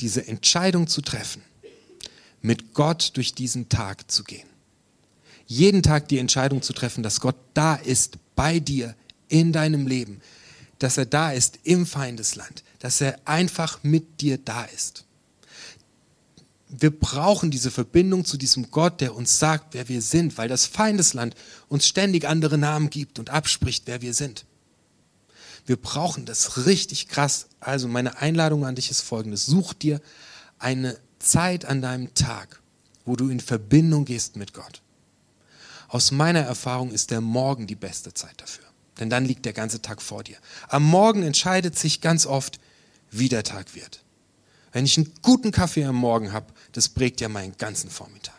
diese 0.00 0.26
Entscheidung 0.28 0.86
zu 0.86 1.00
treffen, 1.00 1.42
mit 2.42 2.74
Gott 2.74 3.12
durch 3.14 3.34
diesen 3.34 3.68
Tag 3.68 4.10
zu 4.10 4.24
gehen. 4.24 4.46
Jeden 5.46 5.82
Tag 5.82 6.08
die 6.08 6.18
Entscheidung 6.18 6.60
zu 6.60 6.74
treffen, 6.74 7.02
dass 7.02 7.20
Gott 7.20 7.36
da 7.54 7.76
ist, 7.76 8.18
bei 8.34 8.60
dir, 8.60 8.94
in 9.28 9.52
deinem 9.52 9.86
Leben, 9.86 10.20
dass 10.78 10.98
er 10.98 11.06
da 11.06 11.32
ist 11.32 11.58
im 11.64 11.86
Feindesland, 11.86 12.62
dass 12.80 13.00
er 13.00 13.18
einfach 13.24 13.82
mit 13.82 14.20
dir 14.20 14.36
da 14.36 14.64
ist 14.64 15.05
wir 16.68 16.98
brauchen 16.98 17.50
diese 17.50 17.70
Verbindung 17.70 18.24
zu 18.24 18.36
diesem 18.36 18.70
Gott, 18.70 19.00
der 19.00 19.14
uns 19.14 19.38
sagt, 19.38 19.74
wer 19.74 19.88
wir 19.88 20.02
sind, 20.02 20.36
weil 20.36 20.48
das 20.48 20.66
Feindesland 20.66 21.34
uns 21.68 21.86
ständig 21.86 22.26
andere 22.26 22.58
Namen 22.58 22.90
gibt 22.90 23.18
und 23.18 23.30
abspricht, 23.30 23.84
wer 23.86 24.02
wir 24.02 24.14
sind. 24.14 24.46
Wir 25.64 25.76
brauchen 25.76 26.26
das 26.26 26.66
richtig 26.66 27.08
krass. 27.08 27.46
Also 27.60 27.88
meine 27.88 28.18
Einladung 28.18 28.64
an 28.64 28.74
dich 28.74 28.90
ist 28.90 29.00
folgendes. 29.00 29.46
Such 29.46 29.74
dir 29.74 30.00
eine 30.58 30.98
Zeit 31.18 31.64
an 31.64 31.82
deinem 31.82 32.14
Tag, 32.14 32.60
wo 33.04 33.16
du 33.16 33.28
in 33.28 33.40
Verbindung 33.40 34.04
gehst 34.04 34.36
mit 34.36 34.52
Gott. 34.52 34.82
Aus 35.88 36.10
meiner 36.10 36.40
Erfahrung 36.40 36.90
ist 36.90 37.10
der 37.10 37.20
Morgen 37.20 37.66
die 37.66 37.76
beste 37.76 38.12
Zeit 38.14 38.40
dafür. 38.40 38.64
Denn 38.98 39.10
dann 39.10 39.24
liegt 39.24 39.44
der 39.44 39.52
ganze 39.52 39.82
Tag 39.82 40.02
vor 40.02 40.24
dir. 40.24 40.36
Am 40.68 40.82
Morgen 40.82 41.22
entscheidet 41.22 41.78
sich 41.78 42.00
ganz 42.00 42.26
oft, 42.26 42.58
wie 43.10 43.28
der 43.28 43.44
Tag 43.44 43.74
wird. 43.74 44.02
Wenn 44.72 44.84
ich 44.84 44.96
einen 44.96 45.12
guten 45.22 45.52
Kaffee 45.52 45.84
am 45.84 45.96
Morgen 45.96 46.32
habe, 46.32 46.52
das 46.76 46.88
prägt 46.88 47.20
ja 47.20 47.28
meinen 47.28 47.56
ganzen 47.56 47.90
Vormittag. 47.90 48.34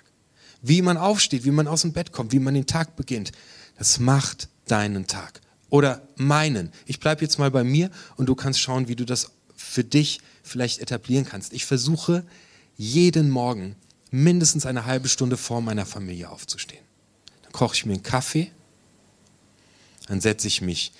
Wie 0.62 0.82
man 0.82 0.98
aufsteht, 0.98 1.44
wie 1.44 1.52
man 1.52 1.68
aus 1.68 1.82
dem 1.82 1.94
Bett 1.94 2.12
kommt, 2.12 2.32
wie 2.32 2.40
man 2.40 2.54
den 2.54 2.66
Tag 2.68 2.96
beginnt, 2.96 3.32
das 3.78 4.00
macht 4.00 4.50
deinen 4.68 5.08
Tag. 5.08 5.42
Oder 5.70 6.08
meinen. 6.16 6.72
Ich 6.86 7.00
bleibe 7.00 7.22
jetzt 7.22 7.40
mal 7.40 7.52
bei 7.52 7.64
mir 7.64 7.90
und 8.16 8.28
du 8.28 8.36
kannst 8.36 8.60
schauen, 8.60 8.88
wie 8.88 8.96
du 8.96 9.06
das 9.06 9.32
für 9.56 9.84
dich 9.84 10.22
vielleicht 10.44 10.80
etablieren 10.80 11.26
kannst. 11.26 11.52
Ich 11.52 11.66
versuche 11.66 12.26
jeden 12.78 13.30
Morgen 13.30 13.76
mindestens 14.12 14.66
eine 14.66 14.86
halbe 14.86 15.10
Stunde 15.10 15.36
vor 15.36 15.62
meiner 15.62 15.86
Familie 15.86 16.30
aufzustehen. 16.30 16.84
Dann 17.44 17.52
koche 17.52 17.76
ich 17.76 17.86
mir 17.86 17.94
einen 17.94 18.04
Kaffee, 18.04 18.52
dann 20.08 20.22
setze 20.22 20.48
ich 20.48 20.62
mich 20.62 20.94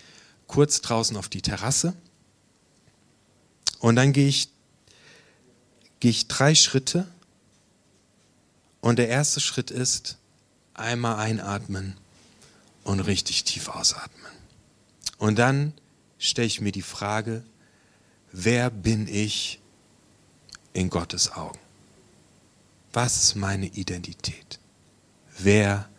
kurz 0.48 0.82
draußen 0.82 1.16
auf 1.16 1.30
die 1.30 1.42
Terrasse 1.42 1.94
und 3.80 3.96
dann 3.96 4.12
gehe 4.12 4.28
ich 4.28 4.50
gehe 6.00 6.12
ich 6.12 6.28
drei 6.28 6.54
Schritte 6.56 7.08
und 8.88 8.96
der 9.00 9.10
erste 9.10 9.42
Schritt 9.42 9.70
ist 9.70 10.18
einmal 10.74 11.18
einatmen 11.18 11.98
und 12.86 13.02
richtig 13.02 13.44
tief 13.44 13.68
ausatmen. 13.68 14.32
Und 15.18 15.38
dann 15.38 15.74
stelle 16.20 16.48
ich 16.48 16.62
mir 16.62 16.72
die 16.72 16.82
Frage, 16.82 17.44
wer 18.32 18.70
bin 18.70 19.10
ich 19.10 19.60
in 20.72 20.90
Gottes 20.90 21.34
Augen? 21.34 21.60
Was 22.94 23.22
ist 23.22 23.36
meine 23.36 23.66
Identität? 23.66 24.58
Wer 25.38 25.90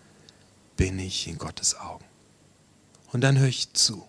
bin 0.78 0.98
ich 0.98 1.28
in 1.28 1.36
Gottes 1.36 1.78
Augen? 1.78 2.06
Und 3.12 3.20
dann 3.20 3.38
höre 3.38 3.48
ich 3.48 3.70
zu. 3.74 4.08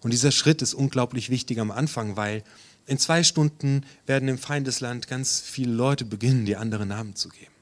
Und 0.00 0.12
dieser 0.12 0.32
Schritt 0.32 0.62
ist 0.62 0.72
unglaublich 0.72 1.28
wichtig 1.28 1.60
am 1.60 1.70
Anfang, 1.70 2.16
weil 2.16 2.42
in 2.86 2.98
zwei 2.98 3.22
Stunden 3.22 3.84
werden 4.06 4.28
im 4.28 4.38
Feindesland 4.38 5.08
ganz 5.08 5.40
viele 5.40 5.72
Leute 5.72 6.04
beginnen, 6.04 6.44
die 6.44 6.56
andere 6.56 6.86
Namen 6.86 7.16
zu 7.16 7.28
geben. 7.28 7.52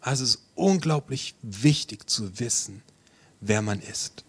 Also 0.00 0.24
es 0.24 0.36
ist 0.36 0.42
unglaublich 0.54 1.34
wichtig 1.42 2.08
zu 2.08 2.38
wissen, 2.38 2.82
wer 3.40 3.62
man 3.62 3.80
ist. 3.80 4.24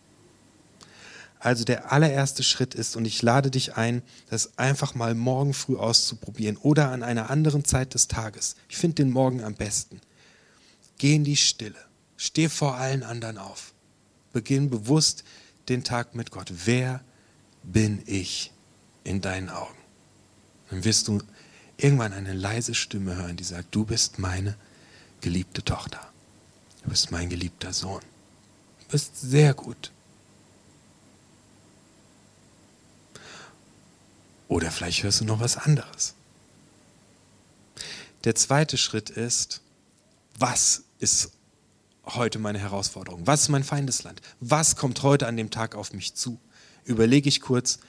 Also 1.39 1.65
der 1.65 1.91
allererste 1.91 2.43
Schritt 2.43 2.73
ist, 2.73 2.95
und 2.95 3.05
ich 3.05 3.21
lade 3.21 3.51
dich 3.51 3.75
ein, 3.75 4.01
das 4.29 4.57
einfach 4.57 4.95
mal 4.95 5.13
morgen 5.13 5.53
früh 5.53 5.77
auszuprobieren 5.77 6.57
oder 6.57 6.89
an 6.91 7.03
einer 7.03 7.29
anderen 7.29 7.63
Zeit 7.63 7.93
des 7.93 8.07
Tages. 8.07 8.55
Ich 8.69 8.77
finde 8.77 8.95
den 8.95 9.11
Morgen 9.11 9.43
am 9.43 9.53
besten. 9.53 10.01
Geh 10.97 11.15
in 11.15 11.23
die 11.23 11.37
Stille. 11.37 11.77
Steh 12.15 12.49
vor 12.49 12.75
allen 12.75 13.03
anderen 13.03 13.37
auf. 13.37 13.73
Beginn 14.33 14.69
bewusst 14.71 15.23
den 15.69 15.83
Tag 15.83 16.15
mit 16.15 16.31
Gott. 16.31 16.51
Wer 16.65 17.01
bin 17.61 18.01
ich 18.07 18.51
in 19.03 19.21
deinen 19.21 19.49
Augen? 19.49 19.77
Dann 20.69 20.83
wirst 20.83 21.07
du 21.07 21.21
irgendwann 21.77 22.13
eine 22.13 22.33
leise 22.33 22.73
Stimme 22.73 23.15
hören, 23.15 23.37
die 23.37 23.43
sagt, 23.43 23.73
du 23.73 23.85
bist 23.85 24.19
meine 24.19 24.55
geliebte 25.21 25.63
Tochter. 25.63 25.99
Du 26.83 26.89
bist 26.89 27.11
mein 27.11 27.29
geliebter 27.29 27.73
Sohn. 27.73 28.01
Du 28.81 28.91
bist 28.91 29.19
sehr 29.19 29.53
gut. 29.53 29.91
Oder 34.47 34.71
vielleicht 34.71 35.03
hörst 35.03 35.21
du 35.21 35.25
noch 35.25 35.39
was 35.39 35.57
anderes. 35.57 36.13
Der 38.23 38.35
zweite 38.35 38.77
Schritt 38.77 39.09
ist, 39.09 39.61
was 40.39 40.83
ist 40.99 41.31
heute 42.05 42.39
meine 42.39 42.59
Herausforderung? 42.59 43.27
Was 43.27 43.43
ist 43.43 43.49
mein 43.49 43.63
Feindesland? 43.63 44.21
Was 44.39 44.75
kommt 44.75 45.03
heute 45.03 45.27
an 45.27 45.37
dem 45.37 45.51
Tag 45.51 45.75
auf 45.75 45.93
mich 45.93 46.15
zu? 46.15 46.39
Überlege 46.85 47.27
ich 47.27 47.41
kurz, 47.41 47.79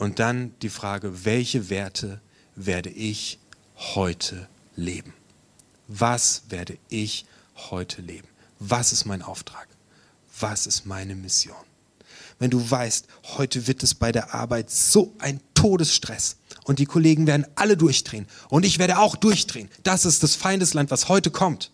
und 0.00 0.18
dann 0.18 0.54
die 0.62 0.70
Frage, 0.70 1.26
welche 1.26 1.68
Werte 1.68 2.22
werde 2.56 2.88
ich 2.88 3.38
heute 3.76 4.48
leben? 4.74 5.12
Was 5.88 6.44
werde 6.48 6.78
ich 6.88 7.26
heute 7.70 8.00
leben? 8.00 8.26
Was 8.58 8.92
ist 8.92 9.04
mein 9.04 9.20
Auftrag? 9.20 9.68
Was 10.40 10.66
ist 10.66 10.86
meine 10.86 11.14
Mission? 11.14 11.54
Wenn 12.38 12.50
du 12.50 12.70
weißt, 12.70 13.08
heute 13.36 13.66
wird 13.66 13.82
es 13.82 13.94
bei 13.94 14.10
der 14.10 14.32
Arbeit 14.32 14.70
so 14.70 15.12
ein 15.18 15.38
Todesstress 15.52 16.38
und 16.64 16.78
die 16.78 16.86
Kollegen 16.86 17.26
werden 17.26 17.46
alle 17.54 17.76
durchdrehen 17.76 18.26
und 18.48 18.64
ich 18.64 18.78
werde 18.78 19.00
auch 19.00 19.16
durchdrehen. 19.16 19.68
Das 19.82 20.06
ist 20.06 20.22
das 20.22 20.34
Feindesland, 20.34 20.90
was 20.90 21.10
heute 21.10 21.30
kommt. 21.30 21.72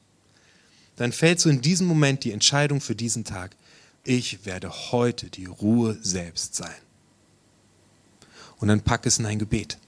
Dann 0.96 1.12
fällt 1.12 1.38
so 1.38 1.48
in 1.48 1.60
diesem 1.60 1.86
Moment 1.86 2.24
die 2.24 2.32
Entscheidung 2.32 2.80
für 2.80 2.96
diesen 2.96 3.22
Tag. 3.22 3.54
Ich 4.02 4.44
werde 4.44 4.72
heute 4.90 5.30
die 5.30 5.46
Ruhe 5.46 5.96
selbst 6.02 6.56
sein 6.56 6.74
und 8.58 8.68
dann 8.68 8.80
pack 8.80 9.06
es 9.06 9.18
in 9.18 9.26
ein 9.26 9.38
Gebet. 9.38 9.78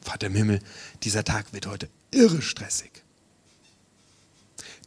Vater 0.00 0.26
im 0.26 0.34
Himmel, 0.34 0.60
dieser 1.02 1.24
Tag 1.24 1.52
wird 1.52 1.66
heute 1.66 1.88
irre 2.10 2.42
stressig. 2.42 2.90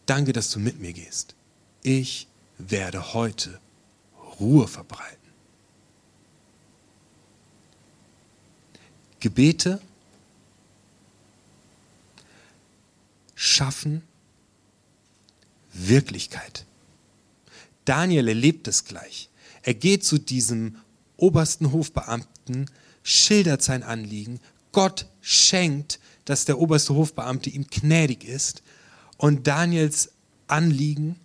Danke, 0.06 0.34
dass 0.34 0.52
du 0.52 0.60
mit 0.60 0.80
mir 0.80 0.94
gehst. 0.94 1.36
Ich 1.82 2.28
werde 2.58 3.14
heute 3.14 3.60
Ruhe 4.40 4.68
verbreiten. 4.68 5.16
Gebete 9.20 9.82
schaffen 13.34 14.04
Wirklichkeit. 15.74 16.66
Daniel 17.86 18.28
erlebt 18.28 18.68
es 18.68 18.86
gleich. 18.86 19.30
Er 19.62 19.74
geht 19.74 20.06
zu 20.06 20.18
diesem 20.18 20.78
obersten 21.18 21.72
Hofbeamten, 21.72 22.66
schildert 23.04 23.62
sein 23.62 23.84
Anliegen. 23.84 24.40
Gott 24.72 25.08
schenkt, 25.22 26.00
dass 26.26 26.46
der 26.46 26.60
oberste 26.60 26.96
Hofbeamte 26.96 27.50
ihm 27.50 27.68
gnädig 27.68 28.24
ist. 28.24 28.64
Und 29.18 29.48
Daniels 29.48 30.12
Anliegen, 30.48 31.16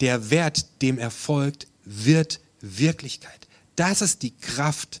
der 0.00 0.30
Wert, 0.30 0.66
dem 0.82 0.98
er 0.98 1.10
folgt, 1.10 1.66
wird 1.84 2.40
Wirklichkeit. 2.60 3.48
Das 3.76 4.02
ist 4.02 4.22
die 4.22 4.36
Kraft, 4.36 5.00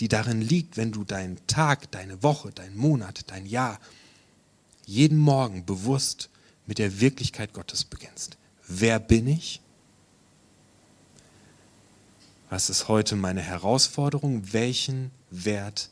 die 0.00 0.08
darin 0.08 0.40
liegt, 0.40 0.76
wenn 0.76 0.92
du 0.92 1.04
deinen 1.04 1.38
Tag, 1.46 1.90
deine 1.92 2.22
Woche, 2.22 2.50
deinen 2.50 2.76
Monat, 2.76 3.24
dein 3.28 3.46
Jahr 3.46 3.80
jeden 4.84 5.18
Morgen 5.18 5.64
bewusst 5.64 6.30
mit 6.66 6.78
der 6.78 7.00
Wirklichkeit 7.00 7.52
Gottes 7.52 7.84
beginnst. 7.84 8.36
Wer 8.66 8.98
bin 8.98 9.26
ich? 9.26 9.60
Was 12.48 12.70
ist 12.70 12.86
heute 12.86 13.16
meine 13.16 13.42
Herausforderung? 13.42 14.52
Welchen 14.52 15.10
Wert 15.30 15.90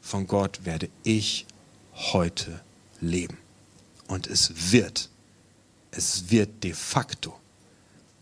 von 0.00 0.26
Gott 0.26 0.64
werde 0.64 0.88
ich 1.02 1.46
heute 1.92 2.60
leben? 3.00 3.36
Und 4.08 4.26
es 4.26 4.72
wird, 4.72 5.10
es 5.90 6.30
wird 6.30 6.64
de 6.64 6.72
facto 6.72 7.38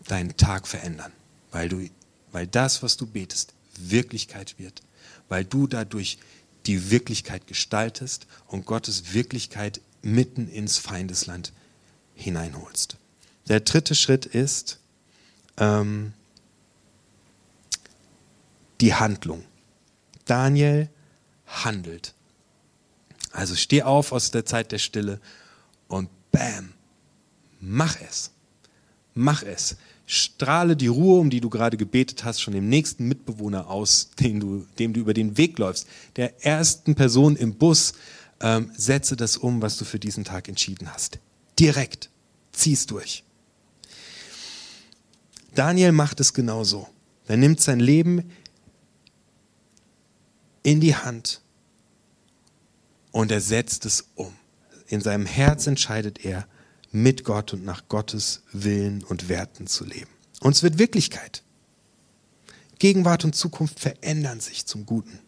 deinen 0.07 0.35
Tag 0.35 0.67
verändern, 0.67 1.13
weil, 1.51 1.69
du, 1.69 1.89
weil 2.31 2.47
das, 2.47 2.83
was 2.83 2.97
du 2.97 3.07
betest, 3.07 3.53
Wirklichkeit 3.77 4.55
wird, 4.59 4.81
weil 5.29 5.45
du 5.45 5.65
dadurch 5.65 6.17
die 6.65 6.91
Wirklichkeit 6.91 7.47
gestaltest 7.47 8.27
und 8.47 8.65
Gottes 8.65 9.13
Wirklichkeit 9.13 9.79
mitten 10.01 10.49
ins 10.49 10.77
Feindesland 10.77 11.53
hineinholst. 12.13 12.97
Der 13.47 13.61
dritte 13.61 13.95
Schritt 13.95 14.25
ist 14.25 14.79
ähm, 15.57 16.13
die 18.81 18.93
Handlung. 18.93 19.43
Daniel 20.25 20.89
handelt. 21.45 22.13
Also 23.31 23.55
steh 23.55 23.83
auf 23.83 24.11
aus 24.11 24.31
der 24.31 24.45
Zeit 24.45 24.71
der 24.71 24.77
Stille 24.79 25.19
und 25.87 26.09
bam, 26.31 26.73
mach 27.59 27.99
es. 28.01 28.31
Mach 29.13 29.43
es. 29.43 29.75
Strahle 30.05 30.75
die 30.75 30.87
Ruhe, 30.87 31.19
um 31.19 31.29
die 31.29 31.41
du 31.41 31.49
gerade 31.49 31.77
gebetet 31.77 32.23
hast, 32.23 32.41
schon 32.41 32.53
dem 32.53 32.69
nächsten 32.69 33.07
Mitbewohner 33.07 33.69
aus, 33.69 34.09
dem 34.19 34.39
du, 34.39 34.65
dem 34.79 34.93
du 34.93 35.01
über 35.01 35.13
den 35.13 35.37
Weg 35.37 35.59
läufst. 35.59 35.87
Der 36.15 36.43
ersten 36.45 36.95
Person 36.95 37.35
im 37.35 37.55
Bus, 37.55 37.93
ähm, 38.41 38.71
setze 38.75 39.15
das 39.15 39.37
um, 39.37 39.61
was 39.61 39.77
du 39.77 39.85
für 39.85 39.99
diesen 39.99 40.23
Tag 40.23 40.47
entschieden 40.47 40.91
hast. 40.91 41.19
Direkt. 41.59 42.09
Zieh's 42.51 42.85
durch. 42.85 43.23
Daniel 45.53 45.91
macht 45.91 46.19
es 46.19 46.33
genauso. 46.33 46.87
Er 47.27 47.37
nimmt 47.37 47.61
sein 47.61 47.79
Leben 47.79 48.31
in 50.63 50.81
die 50.81 50.95
Hand 50.95 51.41
und 53.11 53.31
er 53.31 53.41
setzt 53.41 53.85
es 53.85 54.05
um. 54.15 54.33
In 54.87 55.01
seinem 55.01 55.25
Herz 55.25 55.67
entscheidet 55.67 56.25
er, 56.25 56.47
mit 56.91 57.23
Gott 57.23 57.53
und 57.53 57.63
nach 57.63 57.87
Gottes 57.87 58.41
Willen 58.51 59.03
und 59.03 59.29
Werten 59.29 59.67
zu 59.67 59.85
leben. 59.85 60.09
Und 60.39 60.55
es 60.55 60.63
wird 60.63 60.79
Wirklichkeit. 60.79 61.43
Gegenwart 62.79 63.25
und 63.25 63.35
Zukunft 63.35 63.79
verändern 63.79 64.39
sich 64.39 64.65
zum 64.65 64.85
Guten. 64.85 65.19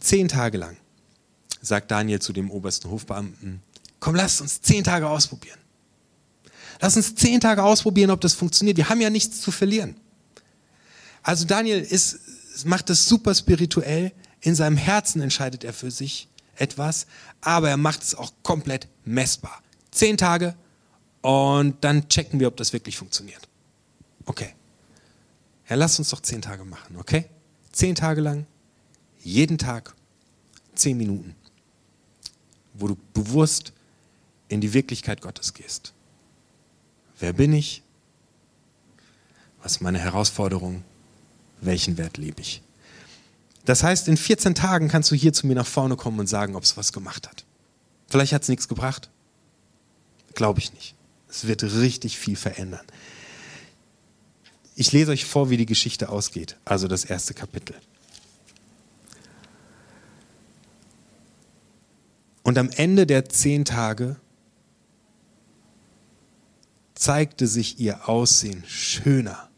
Zehn 0.00 0.28
Tage 0.28 0.58
lang 0.58 0.76
sagt 1.60 1.90
Daniel 1.90 2.20
zu 2.20 2.32
dem 2.32 2.50
obersten 2.50 2.90
Hofbeamten, 2.90 3.60
komm, 4.00 4.14
lass 4.14 4.40
uns 4.40 4.62
zehn 4.62 4.84
Tage 4.84 5.08
ausprobieren. 5.08 5.58
Lass 6.80 6.96
uns 6.96 7.14
zehn 7.14 7.40
Tage 7.40 7.62
ausprobieren, 7.62 8.10
ob 8.10 8.20
das 8.20 8.34
funktioniert. 8.34 8.76
Wir 8.76 8.88
haben 8.88 9.00
ja 9.00 9.10
nichts 9.10 9.40
zu 9.40 9.50
verlieren. 9.50 9.96
Also 11.26 11.44
Daniel 11.44 11.80
ist, 11.80 12.20
macht 12.66 12.88
das 12.88 13.08
super 13.08 13.34
spirituell. 13.34 14.12
In 14.42 14.54
seinem 14.54 14.76
Herzen 14.76 15.20
entscheidet 15.20 15.64
er 15.64 15.72
für 15.72 15.90
sich 15.90 16.28
etwas, 16.54 17.08
aber 17.40 17.68
er 17.68 17.76
macht 17.76 18.04
es 18.04 18.14
auch 18.14 18.32
komplett 18.44 18.86
messbar. 19.04 19.60
Zehn 19.90 20.16
Tage 20.16 20.54
und 21.22 21.82
dann 21.82 22.08
checken 22.08 22.38
wir, 22.38 22.46
ob 22.46 22.56
das 22.56 22.72
wirklich 22.72 22.96
funktioniert. 22.96 23.48
Okay. 24.24 24.54
Ja, 25.68 25.74
lass 25.74 25.98
uns 25.98 26.10
doch 26.10 26.20
zehn 26.20 26.42
Tage 26.42 26.64
machen, 26.64 26.96
okay? 26.96 27.26
Zehn 27.72 27.96
Tage 27.96 28.20
lang, 28.20 28.46
jeden 29.18 29.58
Tag, 29.58 29.96
zehn 30.76 30.96
Minuten, 30.96 31.34
wo 32.74 32.86
du 32.86 32.96
bewusst 33.14 33.72
in 34.46 34.60
die 34.60 34.72
Wirklichkeit 34.72 35.22
Gottes 35.22 35.54
gehst. 35.54 35.92
Wer 37.18 37.32
bin 37.32 37.52
ich? 37.52 37.82
Was 39.60 39.72
ist 39.72 39.80
meine 39.80 39.98
Herausforderung? 39.98 40.84
Welchen 41.60 41.98
Wert 41.98 42.16
lebe 42.16 42.40
ich. 42.40 42.62
Das 43.64 43.82
heißt, 43.82 44.08
in 44.08 44.16
14 44.16 44.54
Tagen 44.54 44.88
kannst 44.88 45.10
du 45.10 45.14
hier 45.14 45.32
zu 45.32 45.46
mir 45.46 45.56
nach 45.56 45.66
vorne 45.66 45.96
kommen 45.96 46.20
und 46.20 46.28
sagen, 46.28 46.54
ob 46.54 46.62
es 46.62 46.76
was 46.76 46.92
gemacht 46.92 47.28
hat. 47.28 47.44
Vielleicht 48.08 48.32
hat 48.32 48.42
es 48.42 48.48
nichts 48.48 48.68
gebracht. 48.68 49.10
Glaube 50.34 50.60
ich 50.60 50.72
nicht. 50.72 50.94
Es 51.28 51.46
wird 51.46 51.64
richtig 51.64 52.16
viel 52.16 52.36
verändern. 52.36 52.86
Ich 54.76 54.92
lese 54.92 55.10
euch 55.10 55.24
vor, 55.24 55.50
wie 55.50 55.56
die 55.56 55.66
Geschichte 55.66 56.10
ausgeht, 56.10 56.56
also 56.64 56.86
das 56.86 57.04
erste 57.04 57.34
Kapitel. 57.34 57.74
Und 62.42 62.58
am 62.58 62.70
Ende 62.70 63.06
der 63.06 63.28
zehn 63.28 63.64
Tage 63.64 64.16
zeigte 66.94 67.48
sich 67.48 67.80
ihr 67.80 68.08
Aussehen 68.08 68.62
schöner 68.68 69.50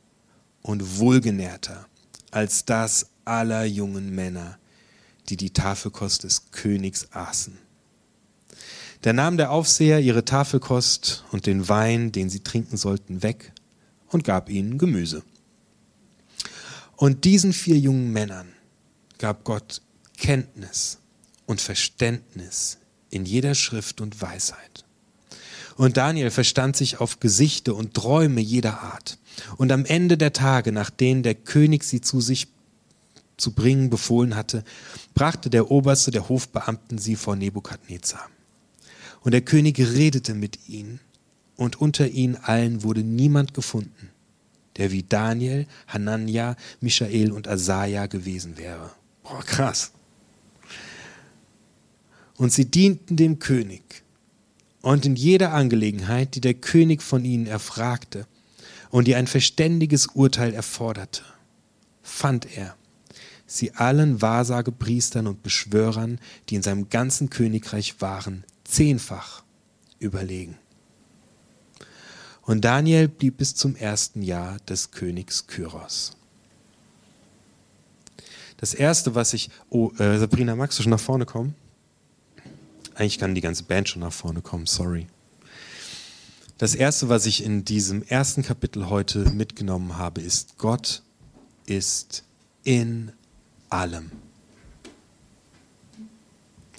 und 0.68 0.98
wohlgenährter 0.98 1.87
als 2.31 2.66
das 2.66 3.07
aller 3.24 3.64
jungen 3.64 4.14
Männer, 4.14 4.59
die 5.31 5.38
die 5.38 5.48
Tafelkost 5.48 6.24
des 6.24 6.50
Königs 6.50 7.09
aßen. 7.11 7.57
Da 9.00 9.14
nahm 9.14 9.38
der 9.38 9.50
Aufseher 9.50 10.00
ihre 10.00 10.26
Tafelkost 10.26 11.24
und 11.33 11.46
den 11.46 11.70
Wein, 11.70 12.12
den 12.12 12.28
sie 12.28 12.40
trinken 12.40 12.76
sollten, 12.76 13.22
weg 13.22 13.52
und 14.09 14.24
gab 14.24 14.50
ihnen 14.50 14.76
Gemüse. 14.76 15.22
Und 16.96 17.24
diesen 17.24 17.54
vier 17.54 17.78
jungen 17.78 18.12
Männern 18.12 18.52
gab 19.16 19.44
Gott 19.44 19.81
Kenntnis 20.18 20.98
und 21.46 21.62
Verständnis 21.62 22.76
in 23.09 23.24
jeder 23.24 23.54
Schrift 23.54 24.02
und 24.02 24.20
Weisheit. 24.20 24.85
Und 25.79 25.97
Daniel 25.97 26.33
verstand 26.33 26.77
sich 26.77 27.01
auf 27.01 27.21
Gesichte 27.21 27.73
und 27.73 27.95
Träume 27.95 28.41
jeder 28.41 28.83
Art. 28.83 29.17
Und 29.59 29.71
am 29.71 29.85
Ende 29.85 30.19
der 30.19 30.33
Tage, 30.33 30.73
nach 30.73 30.91
denen 30.91 31.23
der 31.23 31.37
König 31.37 31.85
sie 31.85 32.01
zu 32.01 32.21
sich 32.21 32.49
zu 33.37 33.53
bringen 33.53 33.88
befohlen 33.88 34.35
hatte, 34.35 34.64
brachte 35.14 35.51
der 35.51 35.71
Oberste 35.71 36.11
der 36.11 36.29
Hofbeamten 36.29 36.99
sie 36.99 37.14
vor 37.14 37.37
Nebukadnezar. 37.37 38.29
Und 39.21 39.31
der 39.31 39.43
König 39.43 39.79
redete 39.79 40.35
mit 40.35 40.69
ihnen, 40.69 40.99
und 41.55 41.81
unter 41.81 42.09
ihnen 42.09 42.37
allen 42.37 42.83
wurde 42.83 43.05
niemand 43.05 43.55
gefunden, 43.55 44.11
der 44.77 44.91
wie 44.91 45.05
Daniel, 45.05 45.67
Hanania, 45.87 46.57
Michael 46.81 47.31
und 47.31 47.47
Asaja 47.47 48.07
gewesen 48.07 48.59
wäre. 48.59 48.91
Boah, 49.23 49.45
krass. 49.45 49.93
Und 52.37 52.53
sie 52.53 52.64
dienten 52.64 53.17
dem 53.17 53.38
König. 53.38 54.03
Und 54.83 55.07
in 55.07 55.17
jeder 55.17 55.53
Angelegenheit, 55.53 56.35
die 56.35 56.41
der 56.41 56.55
König 56.55 57.03
von 57.03 57.25
ihnen 57.25 57.47
erfragte, 57.47 58.27
und 58.91 59.07
die 59.07 59.14
ein 59.14 59.27
verständiges 59.27 60.07
Urteil 60.07 60.55
erforderte, 60.55 61.23
fand 62.03 62.57
er 62.57 62.75
sie 63.47 63.73
allen 63.75 64.21
Wahrsagepriestern 64.21 65.27
und 65.27 65.43
Beschwörern, 65.43 66.21
die 66.49 66.55
in 66.55 66.62
seinem 66.62 66.91
ganzen 66.91 67.31
Königreich 67.31 68.01
waren, 68.01 68.45
zehnfach 68.64 69.43
überlegen. 69.99 70.57
Und 72.43 72.64
Daniel 72.64 73.09
blieb 73.09 73.38
bis 73.38 73.55
zum 73.55 73.75
ersten 73.75 74.23
Jahr 74.23 74.59
des 74.61 74.91
Königs 74.91 75.47
Kyros. 75.47 76.12
Das 78.59 78.75
erste, 78.75 79.14
was 79.14 79.35
ich. 79.35 79.51
Oh, 79.71 79.93
äh, 79.99 80.19
Sabrina, 80.19 80.57
magst 80.57 80.79
du 80.79 80.83
schon 80.83 80.91
nach 80.91 81.01
vorne 81.01 81.27
kommen? 81.27 81.55
Eigentlich 82.99 83.19
kann 83.21 83.37
die 83.37 83.41
ganze 83.41 83.63
Band 83.63 83.89
schon 83.89 84.03
nach 84.03 84.13
vorne 84.13 84.43
kommen, 84.43 84.67
sorry. 84.67 85.07
Das 86.59 86.75
Erste, 86.75 87.09
was 87.09 87.27
ich 87.27 87.45
in 87.45 87.65
diesem 87.65 88.03
ersten 88.03 88.43
Kapitel 88.43 88.91
heute 88.91 89.21
mitgenommen 89.31 89.97
habe, 89.97 90.21
ist, 90.21 90.59
Gott 90.59 91.05
ist 91.65 92.25
in 92.65 93.13
allem. 93.69 94.11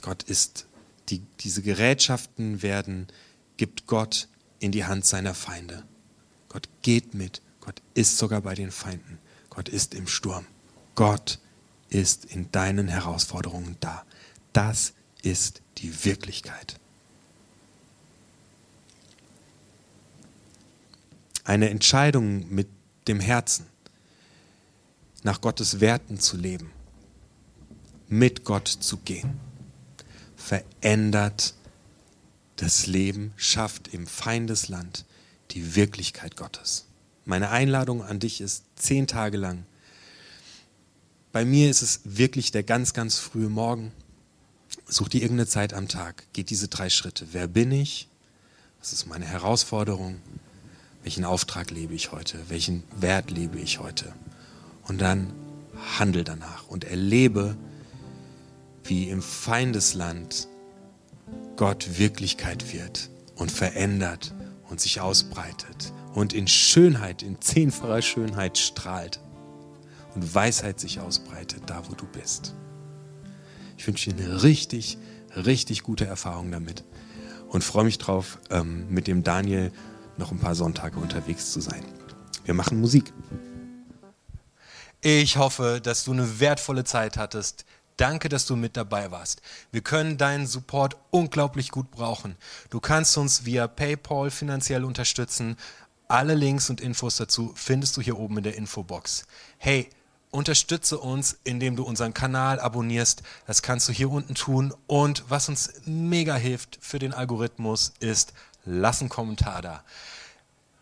Gott 0.02 0.24
ist, 0.24 0.66
die, 1.08 1.22
diese 1.40 1.62
Gerätschaften 1.62 2.62
werden, 2.62 3.08
gibt 3.56 3.88
Gott 3.88 4.28
in 4.60 4.74
die 4.74 4.84
Hand 4.84 5.06
seiner 5.06 5.34
Feinde. 5.34 5.86
Gott 6.50 6.68
geht 6.82 7.14
mit, 7.14 7.42
Gott 7.62 7.82
ist 7.94 8.18
sogar 8.18 8.42
bei 8.42 8.56
den 8.56 8.72
Feinden, 8.72 9.20
Gott 9.50 9.70
ist 9.70 9.94
im 9.94 10.06
Sturm. 10.06 10.46
Gott 10.96 11.40
ist 11.88 12.26
in 12.26 12.52
deinen 12.52 12.90
Herausforderungen 12.90 13.78
da. 13.80 14.04
Das 14.52 14.92
ist 15.22 15.62
die 15.80 16.06
Wirklichkeit. 16.06 16.80
Eine 21.44 21.70
Entscheidung 21.70 22.54
mit 22.54 22.68
dem 23.08 23.20
Herzen, 23.20 23.66
nach 25.24 25.42
Gottes 25.42 25.80
Werten 25.80 26.20
zu 26.20 26.38
leben, 26.38 26.72
mit 28.08 28.44
Gott 28.44 28.68
zu 28.68 28.98
gehen, 28.98 29.40
verändert 30.36 31.54
das 32.56 32.88
Leben, 32.88 33.34
schafft 33.36 33.88
im 33.94 34.08
Feindesland 34.08 35.06
die 35.52 35.76
Wirklichkeit 35.76 36.36
Gottes. 36.36 36.86
Meine 37.26 37.50
Einladung 37.50 38.04
an 38.04 38.20
dich 38.20 38.42
ist 38.42 38.64
zehn 38.76 39.08
Tage 39.08 39.38
lang. 39.38 39.66
Bei 41.32 41.46
mir 41.46 41.70
ist 41.70 41.82
es 41.82 42.02
wirklich 42.04 42.52
der 42.52 42.64
ganz, 42.64 42.94
ganz 42.94 43.18
frühe 43.18 43.50
Morgen. 43.50 43.92
Such 44.88 45.10
dir 45.10 45.22
irgendeine 45.22 45.48
Zeit 45.48 45.74
am 45.74 45.88
Tag. 45.88 46.26
Geht 46.34 46.50
diese 46.50 46.68
drei 46.68 46.90
Schritte. 46.90 47.28
Wer 47.32 47.48
bin 47.48 47.72
ich? 47.72 48.08
Was 48.80 48.94
ist 48.94 49.08
meine 49.08 49.26
Herausforderung? 49.26 50.22
Welchen 51.04 51.26
Auftrag 51.26 51.72
lebe 51.72 51.94
ich 51.94 52.12
heute? 52.12 52.38
Welchen 52.50 52.84
Wert 52.96 53.32
lebe 53.32 53.60
ich 53.60 53.80
heute? 53.80 54.14
Und 54.88 55.00
dann 55.00 55.34
handel 55.98 56.24
danach 56.24 56.68
und 56.68 56.84
erlebe, 56.84 57.56
wie 58.84 59.10
im 59.10 59.22
Feindesland 59.22 60.48
Gott 61.56 61.98
Wirklichkeit 61.98 62.74
wird 62.74 63.10
und 63.36 63.52
verändert 63.52 64.34
und 64.70 64.80
sich 64.80 65.02
ausbreitet 65.02 65.94
und 66.14 66.34
in 66.34 66.48
Schönheit, 66.48 67.22
in 67.22 67.42
zehnfacher 67.42 68.02
Schönheit 68.02 68.58
strahlt 68.58 69.20
und 70.16 70.34
Weisheit 70.34 70.80
sich 70.80 71.00
ausbreitet, 71.00 71.64
da 71.68 71.84
wo 71.90 71.96
du 71.96 72.06
bist. 72.06 72.54
Ich 73.80 73.88
wünsche 73.88 74.12
dir 74.12 74.26
eine 74.26 74.44
richtig, 74.44 74.98
richtig 75.38 75.84
gute 75.84 76.06
Erfahrung 76.06 76.52
damit 76.52 76.84
und 77.48 77.64
freue 77.64 77.86
mich 77.86 77.98
drauf, 77.98 78.38
ähm, 78.50 78.90
mit 78.90 79.08
dem 79.08 79.24
Daniel 79.24 79.72
noch 80.18 80.34
ein 80.34 80.40
paar 80.40 80.54
Sonntage 80.54 81.00
unterwegs 81.00 81.54
zu 81.54 81.62
sein. 81.62 81.86
Wir 82.44 82.54
machen 82.54 82.82
Musik. 82.82 83.14
Ich 85.00 85.38
hoffe, 85.38 85.80
dass 85.82 86.04
du 86.04 86.12
eine 86.12 86.42
wertvolle 86.42 86.84
Zeit 86.84 87.16
hattest. 87.16 87.64
Danke, 87.96 88.28
dass 88.28 88.46
du 88.46 88.58
mit 88.58 88.76
dabei 88.76 89.12
warst. 89.12 89.42
Wir 89.72 89.80
können 89.80 90.18
deinen 90.18 90.46
Support 90.46 90.98
unglaublich 91.10 91.72
gut 91.72 91.90
brauchen. 91.90 92.36
Du 92.70 92.82
kannst 92.82 93.18
uns 93.18 93.46
via 93.46 93.70
PayPal 93.70 94.30
finanziell 94.30 94.84
unterstützen. 94.84 95.56
Alle 96.10 96.36
Links 96.36 96.70
und 96.70 96.82
Infos 96.82 97.16
dazu 97.16 97.54
findest 97.56 97.96
du 97.96 98.02
hier 98.02 98.20
oben 98.20 98.40
in 98.40 98.44
der 98.44 98.58
Infobox. 98.58 99.24
Hey, 99.58 99.90
unterstütze 100.32 101.00
uns, 101.00 101.38
indem 101.44 101.76
du 101.76 101.84
unseren 101.84 102.14
Kanal 102.14 102.60
abonnierst. 102.60 103.24
Das 103.48 103.62
kannst 103.62 103.88
du 103.90 103.94
hier 103.94 104.12
unten 104.12 104.36
tun. 104.36 104.74
Und 104.88 105.24
was 105.30 105.50
uns 105.50 105.74
mega 105.86 106.36
hilft 106.36 106.78
für 106.82 107.00
den 107.00 107.14
Algorithmus 107.14 107.94
ist, 108.00 108.34
lass 108.66 109.02
einen 109.02 109.10
Kommentar 109.10 109.62
da. 109.62 109.84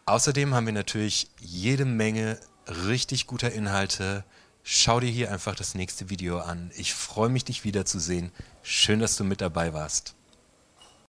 Außerdem 0.06 0.54
haben 0.54 0.66
wir 0.66 0.74
natürlich 0.74 1.30
jede 1.40 1.86
Menge 1.86 2.40
richtig 2.68 3.28
guter 3.28 3.52
Inhalte. 3.52 4.24
Schau 4.64 5.00
dir 5.00 5.10
hier 5.10 5.32
einfach 5.32 5.56
das 5.56 5.76
nächste 5.76 6.10
Video 6.10 6.40
an. 6.40 6.72
Ich 6.76 6.94
freue 6.94 7.30
mich, 7.30 7.46
dich 7.46 7.64
wiederzusehen. 7.64 8.32
Schön, 8.64 9.00
dass 9.00 9.16
du 9.16 9.24
mit 9.24 9.40
dabei 9.42 9.74
warst. 9.74 10.17